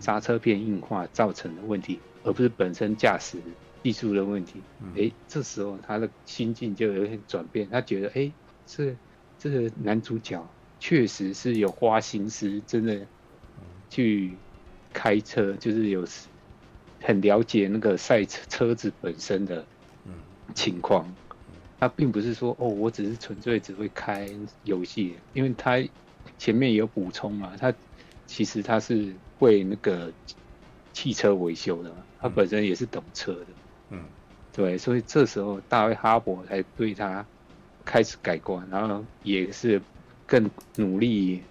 [0.00, 3.38] 刹车片硬化造成的问题，而不是本身驾驶
[3.82, 4.60] 技术的问题。
[4.94, 8.32] 哎、欸，这时候他的心境就有点转变，他觉得，哎、欸，
[8.66, 8.96] 这
[9.38, 10.46] 这个男主角
[10.80, 13.06] 确实是有花心思，真的
[13.88, 14.32] 去
[14.92, 16.06] 开车，就是有
[17.00, 19.64] 很了解那个赛车车子本身的
[20.54, 21.12] 情况。
[21.80, 24.28] 他并不是说，哦，我只是纯粹只会开
[24.64, 25.80] 游戏，因为他
[26.36, 27.72] 前面有补充嘛，他
[28.26, 30.12] 其实他是会那个
[30.92, 33.46] 汽车维修的嘛，他本身也是懂车的。
[34.58, 37.24] 嗯，对，所以这时候大卫哈伯才对他
[37.84, 39.80] 开始改观，然后也是
[40.26, 41.42] 更努力，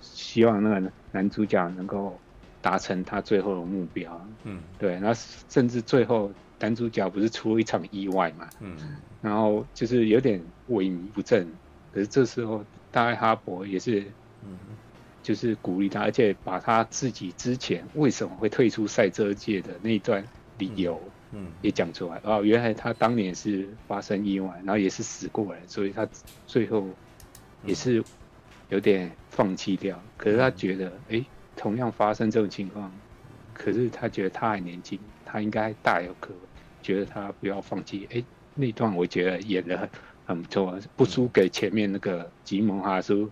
[0.00, 2.18] 希望那个男主角能够
[2.62, 4.26] 达成他最后的目标。
[4.44, 8.48] 嗯，对，然后甚至最后男主角不是出了一场意外嘛？
[8.60, 8.76] 嗯，
[9.20, 10.40] 然后就是有点
[10.70, 11.46] 萎靡不振，
[11.92, 14.00] 可是这时候大卫哈伯也是，
[14.42, 14.58] 嗯，
[15.22, 20.24] 就是鼓励他，而且把他自己之前为什么会退出赛车界的那一段
[20.56, 20.98] 理由。
[21.04, 22.20] 嗯嗯，也讲出来。
[22.22, 26.06] 哦，原来他当年是发生意外，然后也是死过来，所以他
[26.46, 26.86] 最后
[27.64, 28.02] 也是
[28.68, 30.00] 有点放弃掉。
[30.16, 31.26] 可是他觉得，哎、欸，
[31.56, 32.92] 同样发生这种情况，
[33.52, 36.38] 可是他觉得他还年轻，他应该大有可为，
[36.82, 38.06] 觉得他不要放弃。
[38.10, 38.24] 哎、欸，
[38.54, 39.88] 那段我觉得演的很
[40.26, 43.28] 很不错，不输给前面那个吉蒙哈苏，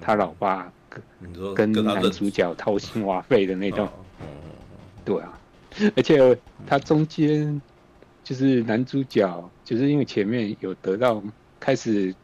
[0.00, 0.70] 他老爸
[1.54, 3.88] 跟跟男主角掏心挖肺的那段，
[5.04, 5.38] 对啊。
[5.96, 7.60] 而且他中间
[8.24, 11.22] 就是男主角，就是因为前面有得到
[11.60, 12.14] 开始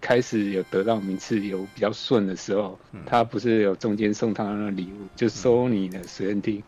[0.00, 6.62] 开始有得到名次有比较顺的时候，他不是有中间送他那礼物，就索尼的随身听，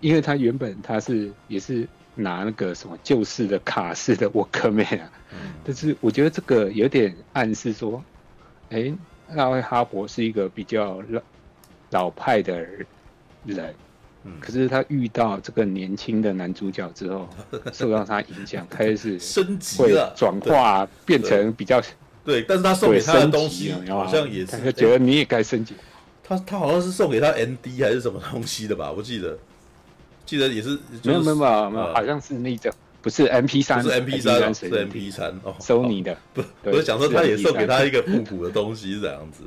[0.00, 5.10] 因为他原本他是也是拿那个什么旧式的卡式的沃克曼啊，
[5.64, 8.02] 但是我觉得这个有点暗示说，
[8.70, 8.92] 哎，
[9.30, 11.22] 那位哈伯是一个比较老
[11.90, 12.60] 老派的
[13.44, 13.74] 人。
[14.40, 17.28] 可是他遇到这个年轻的男主角之后，
[17.72, 21.80] 受到他影响，开始升级了，转化变成比较
[22.24, 22.42] 对。
[22.42, 25.74] 但是他送给他的东西好像也是，他觉得你也该升级。
[26.22, 28.92] 他他好像是送给他 ND 还是什么东西的吧？
[28.92, 29.38] 我记得
[30.26, 31.34] 记得也是没有没有
[31.70, 36.14] 没有，好像是那种不是 MP 三，是 MP 三，是 MP 三哦，索尼的。
[36.34, 39.44] 不，我是想说他也送给他一个复古的东西是这样子，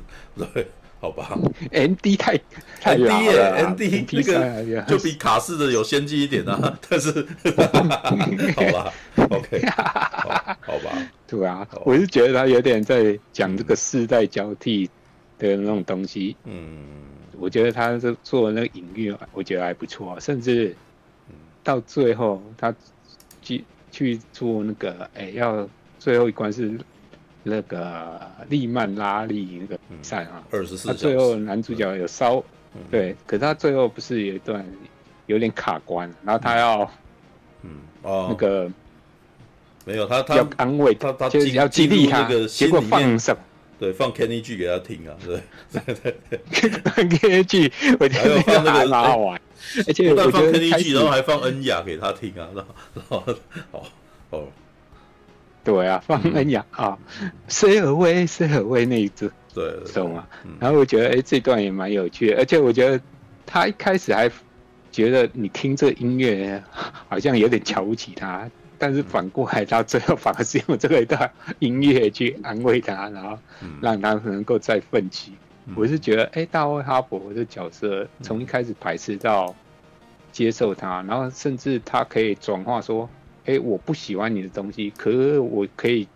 [0.52, 0.66] 对。
[1.02, 1.36] 好吧
[1.72, 2.38] ，N D 太
[2.80, 7.26] 太低耶，N D 那个就比卡式的有先进一点啊， 但是。
[8.54, 10.96] 好吧，OK，好，好吧，
[11.26, 14.88] 对啊，我是觉得他有点在讲这个世代交替
[15.40, 16.78] 的那种东西，嗯，
[17.36, 20.72] 我觉得他是做那个隐喻，我觉得还不错，甚至
[21.64, 22.72] 到最后他
[23.42, 26.78] 去去做那个，哎、欸，要最后一关是。
[27.44, 32.42] 那个利曼拉力那个比赛啊，二十四，他最后男主角有烧，
[32.90, 34.64] 对，可是他最后不是有一段
[35.26, 36.90] 有点卡关，然后他要，
[37.62, 37.70] 嗯，
[38.02, 38.70] 哦，那个
[39.84, 43.40] 没有他他要安慰他，他就是要激励他，结果放什么？
[43.78, 45.42] 对，放 Kenny G 给他听啊，对。
[45.72, 49.40] 对对，Kenny G，我觉得放那个蛮好玩，
[49.88, 53.24] 而且不但放 Kenny G，然后还放恩雅给他听啊，然后然后
[53.72, 53.82] 哦
[54.30, 54.46] 哦。
[55.72, 56.98] 对啊，放恩雅啊
[57.48, 60.26] ，Say Away，Say Away 那一支，对，懂吗？
[60.60, 63.00] 然后我觉得，哎，这段也蛮有趣的，而且我觉得
[63.46, 64.30] 他一开始还
[64.90, 66.62] 觉得你听这音乐
[67.08, 73.38] 好像有点瞧不起他，但是反过来到最后反而是用这个一段音乐去安慰他，然后
[73.80, 75.32] 让他能够再奋起。
[75.74, 79.54] 我是觉得，哎，大卫哈伯的角色从一开始排斥到
[80.32, 83.08] 接受他，然后甚至他可以转化说。
[83.44, 86.06] 哎，我不喜欢你的东西，可是我可以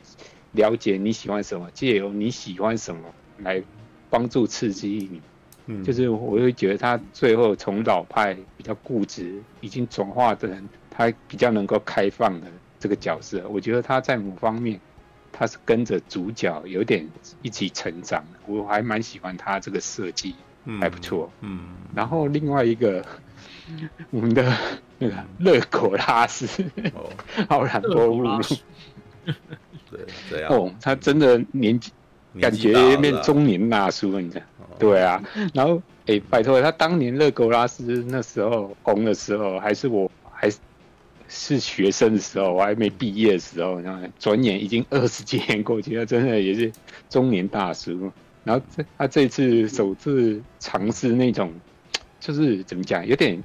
[0.53, 3.03] 了解你喜欢什么，借由你喜欢什么
[3.39, 3.62] 来
[4.09, 5.20] 帮助刺激你。
[5.66, 12.47] 嗯，就是我会觉得他最后从老派比较固执，已经转化成他比较能够开放的
[12.79, 13.49] 这个角色。
[13.49, 14.79] 我觉得他在某方面，
[15.33, 17.09] 他是跟着主角有点
[17.43, 20.37] 一起成长的，我还蛮喜欢他这个设计，
[20.81, 21.29] 还不错。
[21.41, 23.05] 嗯，然后另外一个。
[24.11, 24.57] 我们的
[24.99, 26.64] 那个勒果拉斯，
[27.49, 28.41] 浩然波路，
[29.91, 30.01] 对，
[30.31, 30.53] 这样。
[30.53, 31.91] 哦，他真的年纪，
[32.41, 34.43] 感觉变中年大叔，你看？
[34.79, 35.23] 对啊，
[35.55, 40.51] 然后哎、欸，拜托他当年勒狗拉斯那时候红的时候，还是我还
[41.29, 46.71] 是学生的时候，我还没毕业的时候，然后转眼已经二十几年过去了，真的也是
[47.09, 48.12] 中年大叔。
[48.45, 51.53] 然后这他这次首次尝试那种，
[52.21, 53.43] 就是怎么讲，有点。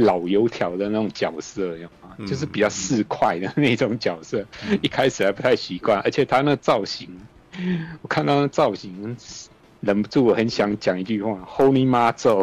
[0.00, 2.14] 老油条的那种角色，有吗？
[2.18, 7.08] 嗯、就是比较市侩的那种角色，嗯、一开始还不太习惯，而且他那造型，
[8.02, 9.16] 我看到那造型，
[9.80, 12.42] 忍不住我很想讲一句话：“Holy 妈咒！”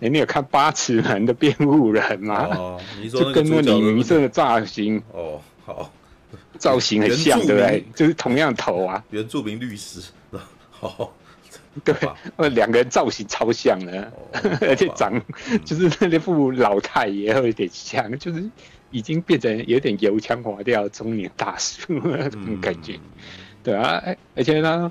[0.00, 2.48] 哎，你有看八尺门的辩护人吗？
[2.54, 5.90] 哦，你说就跟那李明胜的造型哦，好，
[6.58, 7.84] 造型很像，对不对？
[7.94, 10.00] 就是同样头啊，原住民律师，
[10.70, 11.12] 好。
[11.84, 11.94] 对，
[12.36, 15.12] 呃，两个人造型超像的，哦、 而且长、
[15.50, 18.48] 嗯、就是那副老太爷有点像，就是
[18.90, 22.94] 已经变成有点油腔滑调中年大叔那种感觉。
[22.94, 23.00] 嗯、
[23.62, 24.02] 对啊，
[24.34, 24.90] 而且呢，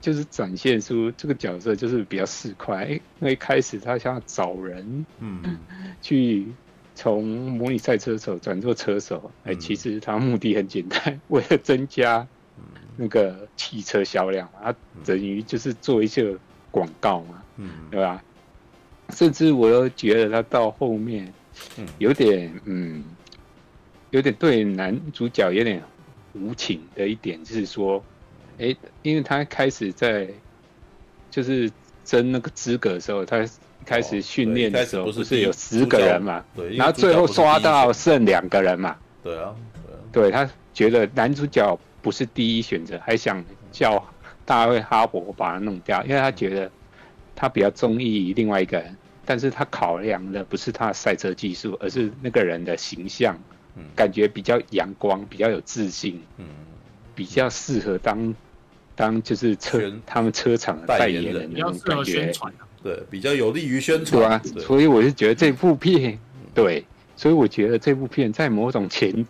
[0.00, 5.58] 就是展现出这个角色就是比较市侩，因为一开始他想要找人，嗯，
[6.02, 6.46] 去
[6.94, 12.26] 从模拟赛车手转做车手，哎、嗯，其实他目的很简单， 为了增加。
[13.00, 14.74] 那个汽车销量，它
[15.04, 16.36] 等于就是做一些
[16.68, 18.20] 广告嘛，嗯，对吧？
[19.10, 21.32] 甚至我都觉得他到后面，
[21.98, 23.04] 有点嗯，
[24.10, 25.80] 有点对男主角有点
[26.32, 28.02] 无情的一点，就是说，
[28.58, 30.28] 哎，因为他开始在
[31.30, 31.70] 就是
[32.04, 33.48] 争那个资格的时候，他
[33.86, 36.44] 开始训练的时候，不是有十个人嘛？
[36.56, 38.96] 对，然后最后刷到剩两个人嘛？
[39.22, 39.54] 对啊，
[40.10, 41.78] 对，他觉得男主角。
[42.00, 44.02] 不是第一选择，还想叫
[44.44, 46.70] 大卫哈伯把他弄掉，因为他觉得
[47.34, 53.38] 他比较中意另外一个人，但是他考量的不是他的赛车技术，而是那个人的形象，
[53.76, 56.46] 嗯、感觉比较阳光，比较有自信，嗯、
[57.14, 58.34] 比较适合当
[58.94, 62.32] 当就是车全他们车厂的代言人那种感觉，
[62.82, 66.18] 对，比较有利于宣传，对啊，所以我就觉得这部片，
[66.54, 66.84] 对，
[67.16, 69.26] 所以我觉得这部片在某种前。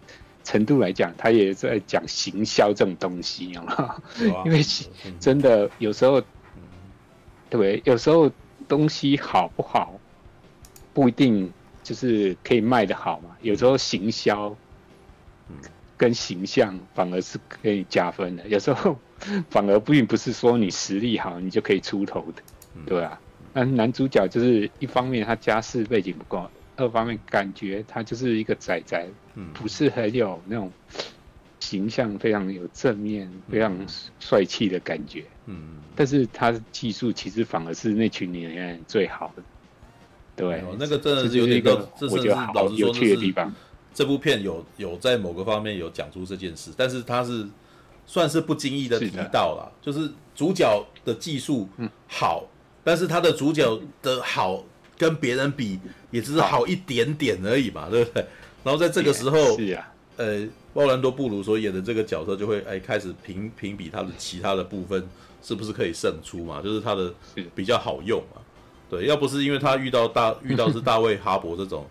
[0.49, 4.01] 程度来讲，他也在讲行销这种东西，啊、
[4.47, 4.63] 因为
[5.21, 6.23] 真的有时候，
[7.51, 8.33] 对，有时候
[8.67, 10.01] 东西好不好，
[10.95, 13.37] 不一定就是可以卖得好嘛。
[13.43, 14.57] 有时候行销，
[15.99, 18.49] 跟形象反而是可以加分的。
[18.49, 18.99] 有时候
[19.51, 22.43] 反而并不是说你实力好，你就可以出头的，
[22.87, 23.21] 对啊。
[23.53, 26.49] 那男主角就是一方面他家世背景不够。
[26.79, 29.05] 二方面感觉他就是一个仔仔，
[29.35, 30.71] 嗯，不是很有那种
[31.59, 33.77] 形象，非常有正面、非常
[34.21, 39.43] 帅气的感觉，嗯，但是他的技术其实反而是那群里面最好的，
[40.37, 43.53] 对，那个真的是有点个，我觉得好有趣的地方。
[43.93, 47.45] 这部片有有在某个方面有讲出这件事，但是他是
[48.07, 51.69] 算是不经意的提到了，就是主角的技术
[52.07, 52.49] 好，嗯、
[52.85, 54.63] 但是他的主角的好。
[54.99, 55.79] 跟别人比
[56.11, 58.27] 也只是好一点点而已嘛，对不对？
[58.65, 65.09] 然后在这个时候， 是啊，呃，奥兰多布鲁所演的这个角色就会哎开始评评比他的其他的部分
[65.43, 67.13] 是不是可以胜出嘛，就是他的
[67.55, 68.43] 比较好用嘛，
[68.91, 71.87] 对，要不是因为他 遇到大遇到是大卫哈伯这种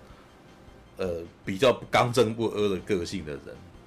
[0.98, 3.42] 呃比较刚正不阿的个性的人，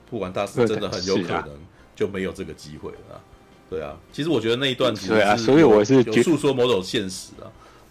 [0.09, 1.51] 不管他是真的很有可能
[1.95, 3.21] 就没有这个机会了，
[3.69, 7.47] 对啊，其实我觉得那一段其实对啊，所以我是有诉说某种现实啊，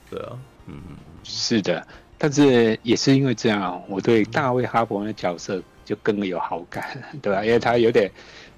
[0.10, 0.38] 对啊，
[0.70, 0.96] 嗯嗯。
[1.24, 1.86] 是的，
[2.18, 7.44] 但是也是因为这样，我对大卫哈伯的角色就更有好感， 对吧？
[7.44, 8.10] 因为他有点，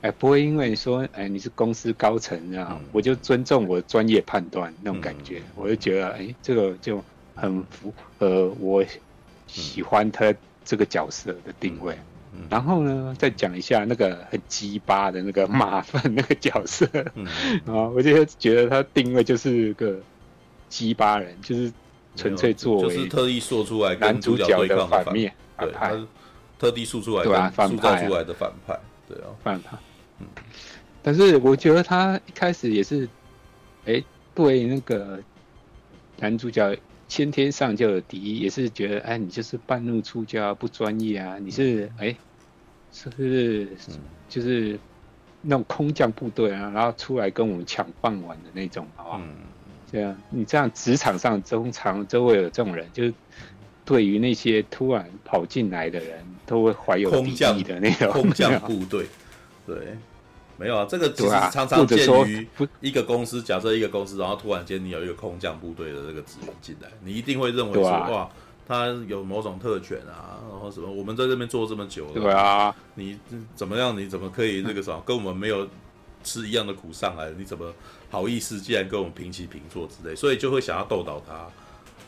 [0.01, 7.03] 哎，不会因为说，哎，你是公司高层啊，嗯、我就尊重我的专业判断那种感觉，嗯、我就觉得，哎，这个就
[7.35, 8.85] 很符合我
[9.47, 10.33] 喜欢他
[10.63, 11.97] 这个角色的定位。
[12.49, 17.25] 然后呢，再讲一下那个很鸡巴的那个马粪那个角色，嗯、
[17.65, 19.99] 啊， 我就觉得他定位就是个
[20.69, 21.73] 鸡巴人，就是。
[22.15, 25.91] 纯粹作为就是特意说出来男主角的反面，对，他
[26.59, 29.77] 特地塑出来的塑造出来的反派，对啊，反派。
[30.19, 30.27] 嗯，
[31.01, 33.07] 但是我觉得他一开始也是，
[33.85, 34.03] 哎，
[34.35, 35.19] 对那个
[36.17, 42.15] 男主角先天上就有敌意，也是觉得，哎，你就是半路出家不专业啊，你是哎，
[42.91, 43.67] 是不是
[44.29, 44.79] 就是
[45.41, 49.21] 那种空降部队啊，然后出来跟我们抢饭碗的那种，好不好？
[49.91, 53.13] 这样，你这样职场上通常都会有这种人，就是
[53.83, 59.05] 对于那些突然跑进来的人，都会怀有敌意的那种空降部队。
[59.67, 59.75] 对，
[60.57, 62.47] 没有啊，这个其实常常见于
[62.79, 68.29] 一个公司，假设一个公司，然后突然间你有一个空降部队的这个职员进来，你一定会认为说，哇，
[68.67, 73.17] 他有某种特权啊，然后什么，我们在这边做这么久了，对啊，你
[73.55, 73.97] 怎么样？
[73.97, 75.67] 你怎么可以那个什么，跟我们没有
[76.23, 77.29] 吃一样的苦上来？
[77.37, 77.71] 你怎么？
[78.11, 81.47] 好意思，既然跟我们平起平坐之类，所以就会想要斗倒他，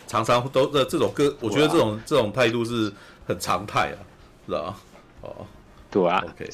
[0.06, 2.91] 常常都这这种个，我觉得这种这种态度是
[3.26, 3.97] 很常态啊，
[4.45, 4.78] 是吧？
[5.22, 5.47] 哦，
[5.89, 6.49] 对啊，OK，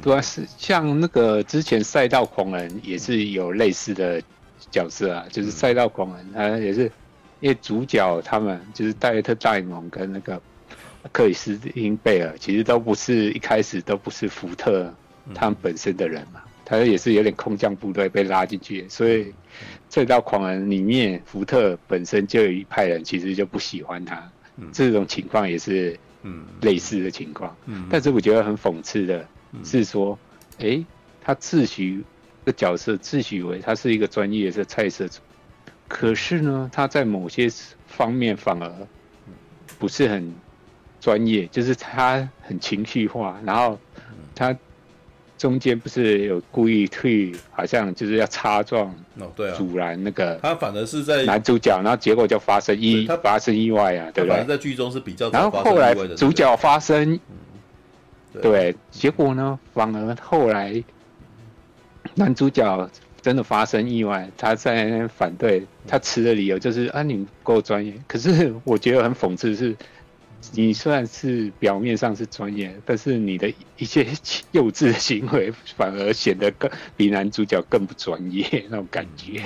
[0.00, 4.22] 对啊，是像那个之前赛道狂人也是有类似的
[4.70, 6.82] 角色啊，就是赛道狂人他也是
[7.40, 10.40] 因为主角他们就是戴特·戴蒙跟那个
[11.10, 14.94] 克里斯汀·贝尔，其实都不是一开始都不是福特
[15.34, 16.40] 他们本身的人嘛，
[16.72, 19.24] 他也是有点空降部队被拉进去，所以
[19.90, 24.26] 《这道狂人》里面福特本身就有一派人其实就不喜欢他，
[24.72, 26.46] 这种情况也是嗯。
[26.62, 27.54] 类似的情况。
[27.66, 27.86] 嗯。
[27.90, 29.28] 但是我觉得很讽刺的
[29.62, 30.18] 是说，
[30.60, 30.86] 哎、欸，
[31.22, 32.02] 他自诩
[32.46, 35.20] 的角色自诩为他是一个专业的菜色主。
[35.88, 37.50] 可是呢，他在某些
[37.86, 38.72] 方面反而
[39.78, 40.34] 不是很
[41.02, 43.78] 专业，就是他很情绪化，然后
[44.34, 44.56] 他
[45.42, 48.86] 中间不是有故意去，好像就是要擦撞
[49.18, 54.36] 哦，对啊，阻拦那个他反而是在男主角，然后结果就发生意他发生意外啊，对不对？
[54.36, 57.18] 反在剧中是比较然后后来主角发生，
[58.40, 60.80] 对，结果呢，反而后来
[62.14, 62.88] 男主角。
[63.22, 67.94] 真的发生意外，他在反对，他持的理由就是啊，你不够专业。
[68.08, 69.76] 可是我觉得很讽刺的是，
[70.50, 74.06] 你虽然是表面上是专业，但是你的一些
[74.50, 79.42] 幼稚的行为反而显得更比男主角更不专业那种感觉。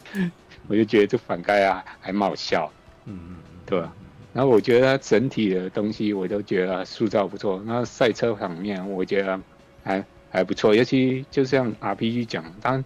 [0.66, 2.72] 我就觉得这反该啊，还蛮好笑。
[3.04, 3.92] 嗯嗯，对吧？
[4.32, 7.62] 然后我觉得他整体的东西我都觉得塑造不错。
[7.66, 9.38] 那赛车方面，我觉得
[9.82, 12.84] 还还不错，尤其就像 RPG 讲，当。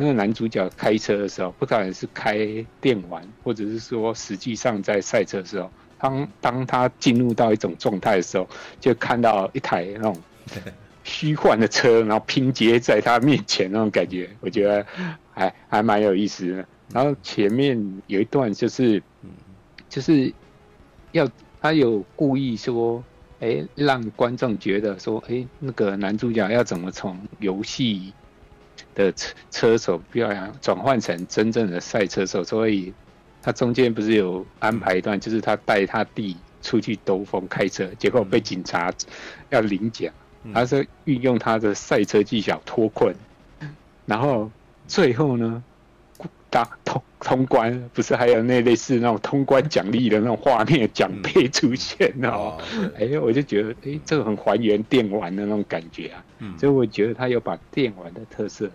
[0.00, 5.68] 那个男主角开车的时候，不管是开电玩，或者是说实际上在赛车的时候，
[5.98, 8.48] 当当他进入到一种状态的时候，
[8.80, 10.16] 就看到一台那种
[11.04, 14.86] 虚幻的车，然后拼接在他面前那种感觉，我觉得
[15.32, 16.66] 还还蛮有意思的。
[16.92, 19.02] 然后前面有一段就是，
[19.88, 20.32] 就是
[21.12, 21.28] 要
[21.60, 23.02] 他有故意说，
[23.40, 28.12] 哎，让观众觉得说，哎，那个男主角要怎么从游戏。
[28.94, 30.28] 的车车手不要
[30.60, 32.92] 转换成真正的赛车手，所以
[33.48, 38.92] 他中间不是有安排一段，就是他带他弟出去兜风开车，结果被警察
[39.48, 40.12] 要领奖，
[40.52, 43.14] 他是运用他的赛车技巧脱困，
[44.04, 44.50] 然后
[44.86, 45.64] 最后呢，
[46.50, 52.58] 打通通关，不是还有那类似那种通关奖励的那种画面奖杯出现哦，
[52.98, 56.22] 哎、欸，我就觉得哎、欸，这个很还原电玩的那种感觉啊，
[56.58, 58.70] 所以我觉得他有把电玩的特色。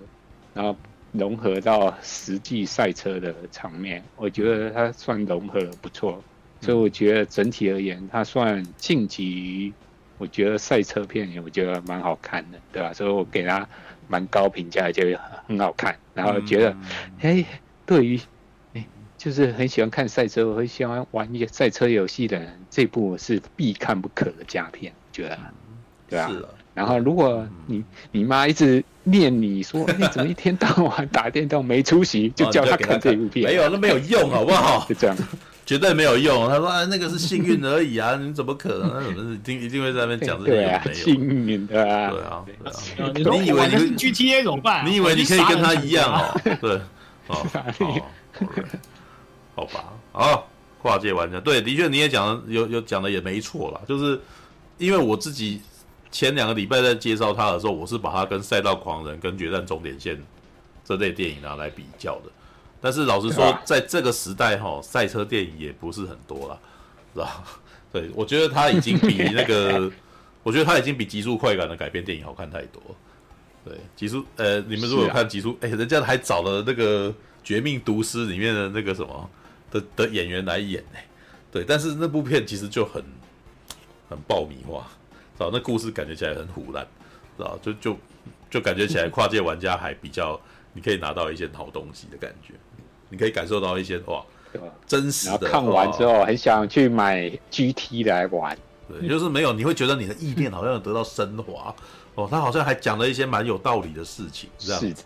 [0.56, 0.76] 然后
[1.14, 6.22] 融合到实际赛车的场面，我觉得它算融合不错，
[6.60, 9.74] 所以我觉得整体而言，它算晋级于
[10.18, 12.92] 我觉得赛车片，我觉得蛮好看的，对吧？
[12.94, 13.68] 所以我给它
[14.08, 15.04] 蛮高评价，就
[15.48, 15.96] 很好看。
[16.14, 16.76] 然后觉得，
[17.22, 17.46] 哎，
[17.86, 18.20] 对于
[18.74, 18.86] 哎，
[19.18, 25.38] 就是很喜欢看赛车，很喜欢玩一些赛车游戏的人，这部是必看不可的佳片，觉得，
[26.08, 26.28] 对吧？
[26.28, 34.84] 是然后，如果你你妈一直念你说你 怎么一天到晚打电动没出息，就叫他看这部片，没有，那没有用，好不好？
[34.90, 35.16] 就这样，
[35.68, 36.50] 绝对没有用。
[36.50, 38.90] 他说啊，那个是幸运而已啊，你怎么可能？
[38.92, 42.44] 那怎么是一定一定会在那边讲这个对啊，幸运的啊，对啊。
[43.14, 44.84] 你以为你是 GTA 怎么办？
[44.84, 46.42] 你以为你可以跟他一样哦？
[46.60, 46.82] 对，
[47.28, 47.46] 哦，
[49.56, 50.50] 好吧，好，
[50.82, 54.20] 跨界玩家，对，的确你也讲的有有讲的也没错啦，就是
[54.80, 55.62] 因为我自己。
[56.14, 60.16] 前两个礼拜在介绍他的时候，我是把他跟《赛道狂人》跟《决战终点线》
[60.86, 62.32] 这类电影拿来比较的。
[62.80, 66.60] 但是老实说，在这个时代哈，赛车电影也不是很多了，
[67.16, 67.44] 是吧？
[67.92, 69.92] 对，我觉得他已经比那个，
[70.44, 72.80] 我觉得他已经比《极速快感》的改编电影好看太多。
[73.66, 77.10] 对，极速呃，你们如果有看《极速》，哎，人家还找了那个
[77.44, 79.30] 《绝命毒师》里面的那个什么
[79.72, 81.00] 的的演员来演呢。
[81.52, 83.04] 对，但是那部片其实就很
[84.10, 84.86] 很爆米花。
[85.36, 86.86] 知道那故事感觉起来很虎烂，
[87.38, 87.98] 知道就就
[88.50, 90.40] 就感觉起来跨界玩家还比较，
[90.74, 92.54] 你可以拿到一些好东西的感觉，
[93.10, 94.24] 你可以感受到一些哇，
[94.86, 95.50] 真实的。
[95.50, 98.58] 看完之后很想去买 GT 来玩，
[98.88, 101.76] 对，就是没有，你会觉得你的意念好像得到升华
[102.16, 105.04] 哦，他好像还讲了一些蛮有道理的事情，这样子，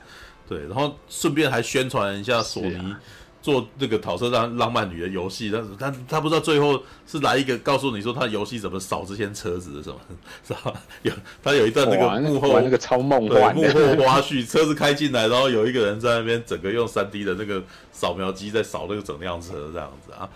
[0.48, 2.96] 对，然后顺便还宣传一下索尼。
[3.42, 10.00] 做那个讨车让浪漫女的游戏，但是他他不知道最后是来一个告诉你说他游戏怎么扫这些车子的什么，
[10.46, 10.74] 是吧？
[11.04, 11.12] 有
[11.44, 20.28] 他有一段那个幕后那个超梦幻幕后花絮，车子开进来，然后有一个人在那边整个用三 D 的那个扫描机在扫那个整辆车这样子啊。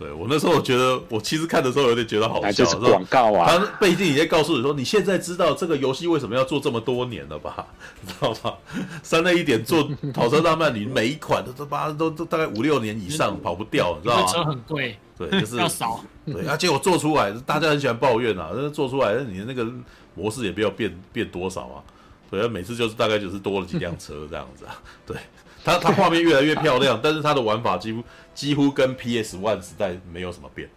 [0.00, 3.46] 对，我那时候我觉得，我其实看的时候有点觉得好笑，就是广告啊。
[3.50, 7.66] 他背景也告诉你说，你现在知道这个游戏为什么要做这么多年了吧？
[8.00, 8.56] 你知道吧？
[9.02, 14.32] 三类一点做跑车浪漫，你每一款都都八都都大概五六年以上跑不掉，你知道吗？
[14.32, 16.00] 车很贵，对，就是 要少。
[16.24, 19.70] 对，啊，结果做出来，大家很喜欢抱怨啊，那做出来，你的那个
[20.14, 21.84] 模式也不要变变多少啊，
[22.30, 24.80] 对，每次就是大概就是多了几辆车这样子啊。
[25.06, 25.14] 对，
[25.62, 28.02] 它它画面越来越漂亮，但是它的玩法几乎
[28.34, 30.68] 几乎跟 PS One 时代没有什么变，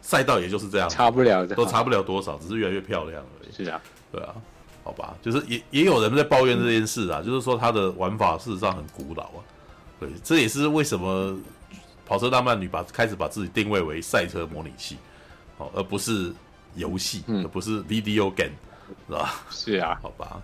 [0.00, 3.52] 赛道也就是这样，差不了的，都差不了多少，只是越来越漂亮而已。
[3.52, 3.80] 是啊，
[4.10, 4.34] 对啊，
[4.84, 9.40] 好吧，就是也也有人在抱怨这件事啊，就是说它的玩法事实上很古老啊。
[10.00, 11.38] 对，这也是为什么
[12.06, 14.96] 跑车大曼女把开始把自己定位为赛车模拟器，
[15.58, 16.32] 哦，而不是
[16.74, 18.50] 游戏，而不是 video game，
[19.06, 19.34] 是吧？
[19.50, 20.42] 是啊，好吧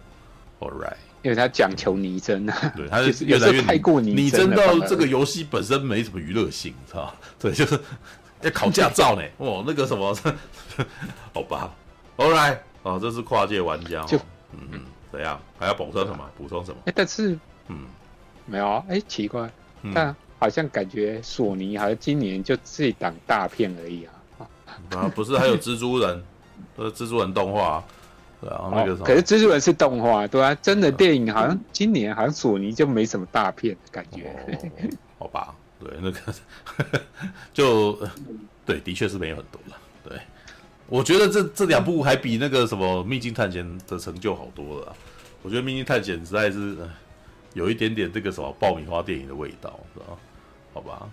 [0.61, 0.97] ，All right，
[1.29, 7.15] 因为他讲求拟真啊，对，他是 越来越太过拟真到这个游戏本身没什么娱乐性，是吧？
[7.39, 7.79] 对，就是
[8.41, 10.17] 要考驾照呢， 哦，那个什么，
[11.35, 11.71] 好吧
[12.17, 14.17] ，All right，哦，这是跨界玩家，就
[14.55, 14.81] 嗯嗯，
[15.13, 15.39] 怎样？
[15.59, 16.25] 还要补充什么？
[16.39, 16.79] 补充什么？
[16.87, 17.39] 哎，但是，
[17.69, 17.85] 嗯。
[18.47, 19.51] 没有啊，哎，奇怪，
[19.95, 24.49] 但好像感觉索尼好像今年就这档大片而已啊。
[24.97, 26.25] 啊，不是，还有蜘蛛人，
[26.77, 27.85] 呃，蜘蛛人动画，
[28.41, 29.05] 对啊，那个什么。
[29.05, 34.35] 可是蜘蛛人是动画，对啊，真的电影好像今年好像索尼就没什么大片的感觉。
[35.19, 36.21] 好吧，对，那个
[37.53, 37.99] 就
[38.65, 39.77] 对，的确是没有很多了。
[40.09, 40.19] 对，
[40.87, 44.97] 我觉得这这两部还比那个什么《秘境探险》的成就好多了。
[45.43, 46.77] 我觉得《秘境探险》实在是。
[47.55, 50.07] 有一点点这个什么爆米花电影的味道，是吧？
[50.75, 51.09] 好吧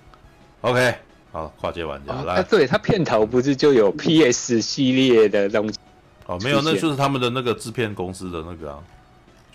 [0.62, 0.94] ，OK，
[1.32, 2.44] 好，跨界玩家、哦、来。
[2.44, 5.80] 对，他片头不是就有 PS 系列的东西？
[6.26, 8.80] 哦，没有，那就是他们的那个制片公司的那个啊，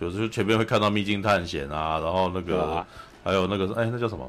[0.01, 2.86] 就是前面会看到《秘境探险》啊，然后那个、啊、
[3.24, 4.28] 还有那个哎，那叫什么？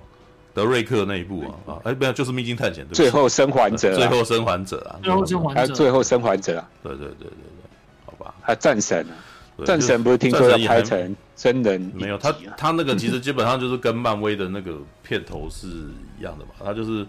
[0.54, 2.94] 德瑞克那一部啊啊，哎，没有，就是《秘境探险》对。
[2.94, 7.36] 最后生还者、啊，最后生还者啊，最后生还者，最后生还者啊，对对对对对，
[8.06, 9.16] 好吧，还有战神啊。
[9.64, 11.92] 战神不是听说要拍成真人？
[11.94, 17.06] 没有，他他那个其实基本上就是跟漫威的那个片头是一样的嘛，他就是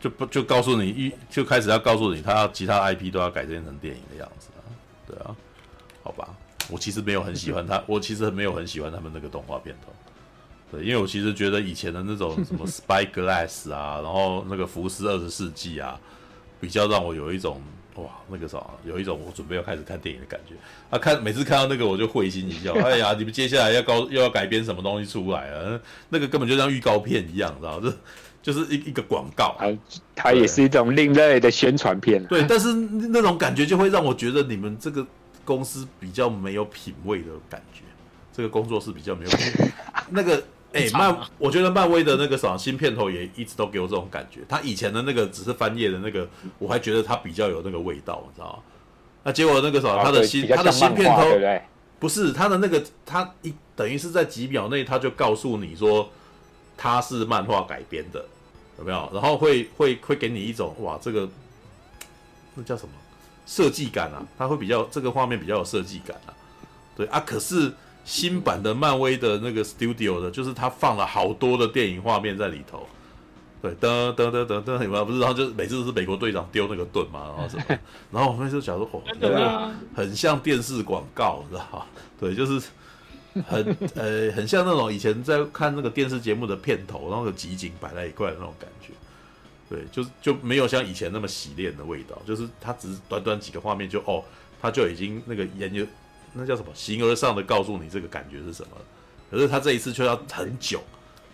[0.00, 4.64] 就不就告诉你一就开始要告诉你，他要其他 IP 都要改编成电影的样子啊，
[5.06, 5.36] 对啊，
[6.02, 6.28] 好吧，
[6.70, 9.92] 我其实没有很喜欢他， 我其实没有很喜欢他们那个动画片头，
[10.72, 16.00] 对，因为我其实觉得以前的那种什么 Spyglass 啊，然后那个福斯二十世纪啊，
[16.60, 17.60] 比较让我有一种。
[17.96, 20.54] 哇，那个啥，有一种我准备要开始看电影的感觉。
[20.88, 22.72] 啊，看每次看到那个我就会心一笑。
[22.80, 25.78] 哎呀，你们接下来要高又要改编什么东西出来啊？
[26.08, 27.82] 那个根本就像预告片一样，知道吗？
[27.82, 27.96] 这
[28.42, 29.56] 就是一一个广告。
[29.58, 29.78] 它，
[30.14, 32.24] 它也是一种另类的宣传片。
[32.26, 35.06] 对，但是那种感觉就会让我觉得你们这个
[35.44, 37.82] 公司比较没有品味的感觉。
[38.32, 39.70] 这个工作室比较没有品味。
[40.10, 40.42] 那个。
[40.72, 44.38] 哎、欸，漫，我觉得漫威的那个什么新片头也一直都给我这种感觉。
[44.48, 46.24] 他以前的那个只是翻页的那个，
[46.60, 48.62] 我还觉得他比较有那个味道，你知道吗？
[49.24, 51.24] 那结果那个什么，他的新他的新片头，
[51.98, 56.08] 不是他的那个，他一等于是在几秒内他就告诉你说
[56.80, 58.24] 他是漫画改编的，
[58.78, 59.10] 有没有？
[59.12, 61.28] 然后会会会给你一种哇，这个
[62.54, 62.94] 那叫什么
[63.44, 64.26] 设计感啊？
[64.38, 66.32] 它会比较这个画面比较有设计感啊。
[66.96, 67.70] 对啊，可是。
[68.02, 72.88] 新版的漫威的那个 Studio 的，就是它放了好多的电影画面在里头，
[73.60, 75.04] 对，噔噔噔噔噔，有没有？
[75.04, 77.78] 不是，然后就每次都是美国队长丢那个盾嘛， 然后什么，
[78.10, 81.86] 然后我们就想说，哦，那个很像电视广告，知道吧？
[82.18, 82.68] 对，就是
[83.46, 88.92] 很 呃，很像那种以前在看那个电视节目的片头，然后有集锦摆在一块的那种感觉，
[89.68, 94.24] 对，就是就没有像以前那么洗练的味道，就是它只是短短几个画面就哦，
[94.60, 95.86] 他就已经那个研究。
[96.32, 96.68] 那叫什么？
[96.74, 98.76] 形而上的告诉你这个感觉是什么？
[99.28, 100.80] 可是他这一次却要很久，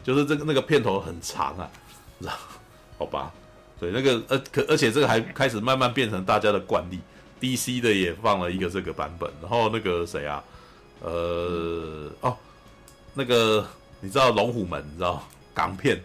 [0.03, 1.71] 就是这个那个片头很长啊，
[2.19, 2.33] 知道？
[2.97, 3.31] 好吧，
[3.79, 6.99] 对，那个呃，可而且这个还开始慢慢变成大家的惯例
[7.39, 10.43] ，DC 的也放了一个这个版本，然后那个谁啊？
[11.01, 12.37] 呃，哦，
[13.15, 13.67] 那个
[14.01, 14.85] 你知道龙虎门？
[14.91, 15.23] 你知道
[15.55, 16.01] 港片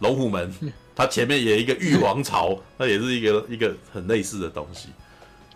[0.00, 0.52] 龙虎门？
[0.96, 4.88] 它前面也有一个玉皇朝，那也是一个一个很类似的东西，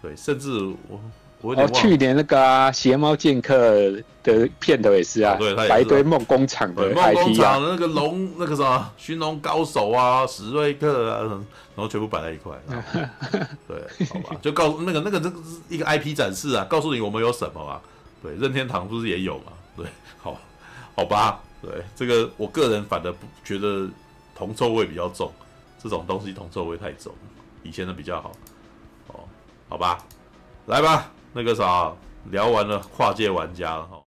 [0.00, 0.50] 对，甚至
[0.88, 1.00] 我
[1.42, 1.54] 我。
[1.54, 3.54] 哦，去年那个啊，邪猫剑客
[4.22, 11.20] 的片头也是啊，对，白堆梦工厂的 IP 啊，梦工厂的那个龙，那个什么寻龙高手啊，史瑞克啊，
[11.76, 12.56] 然后全部摆在一块，
[13.68, 17.78] 对，好吧，就告诉那个那个这个是一个 IP 展示啊，告诉你我们有什么啊，
[18.24, 19.86] 对，任天堂不是也有嘛，对，
[20.16, 20.40] 好，
[20.96, 23.86] 好吧，对，这个我个人反而不觉得
[24.34, 25.30] 铜臭味比较重，
[25.78, 27.12] 这种东西铜臭味太重，
[27.62, 28.32] 以前的比较好，
[29.08, 29.28] 哦，
[29.68, 30.02] 好吧，
[30.64, 31.12] 来吧。
[31.34, 31.92] 那个啥，
[32.30, 34.00] 聊完了跨界玩家了哈。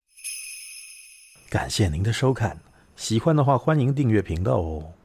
[1.47, 2.59] 感谢您的收看，
[2.95, 4.96] 喜欢的话欢迎订阅频道哦。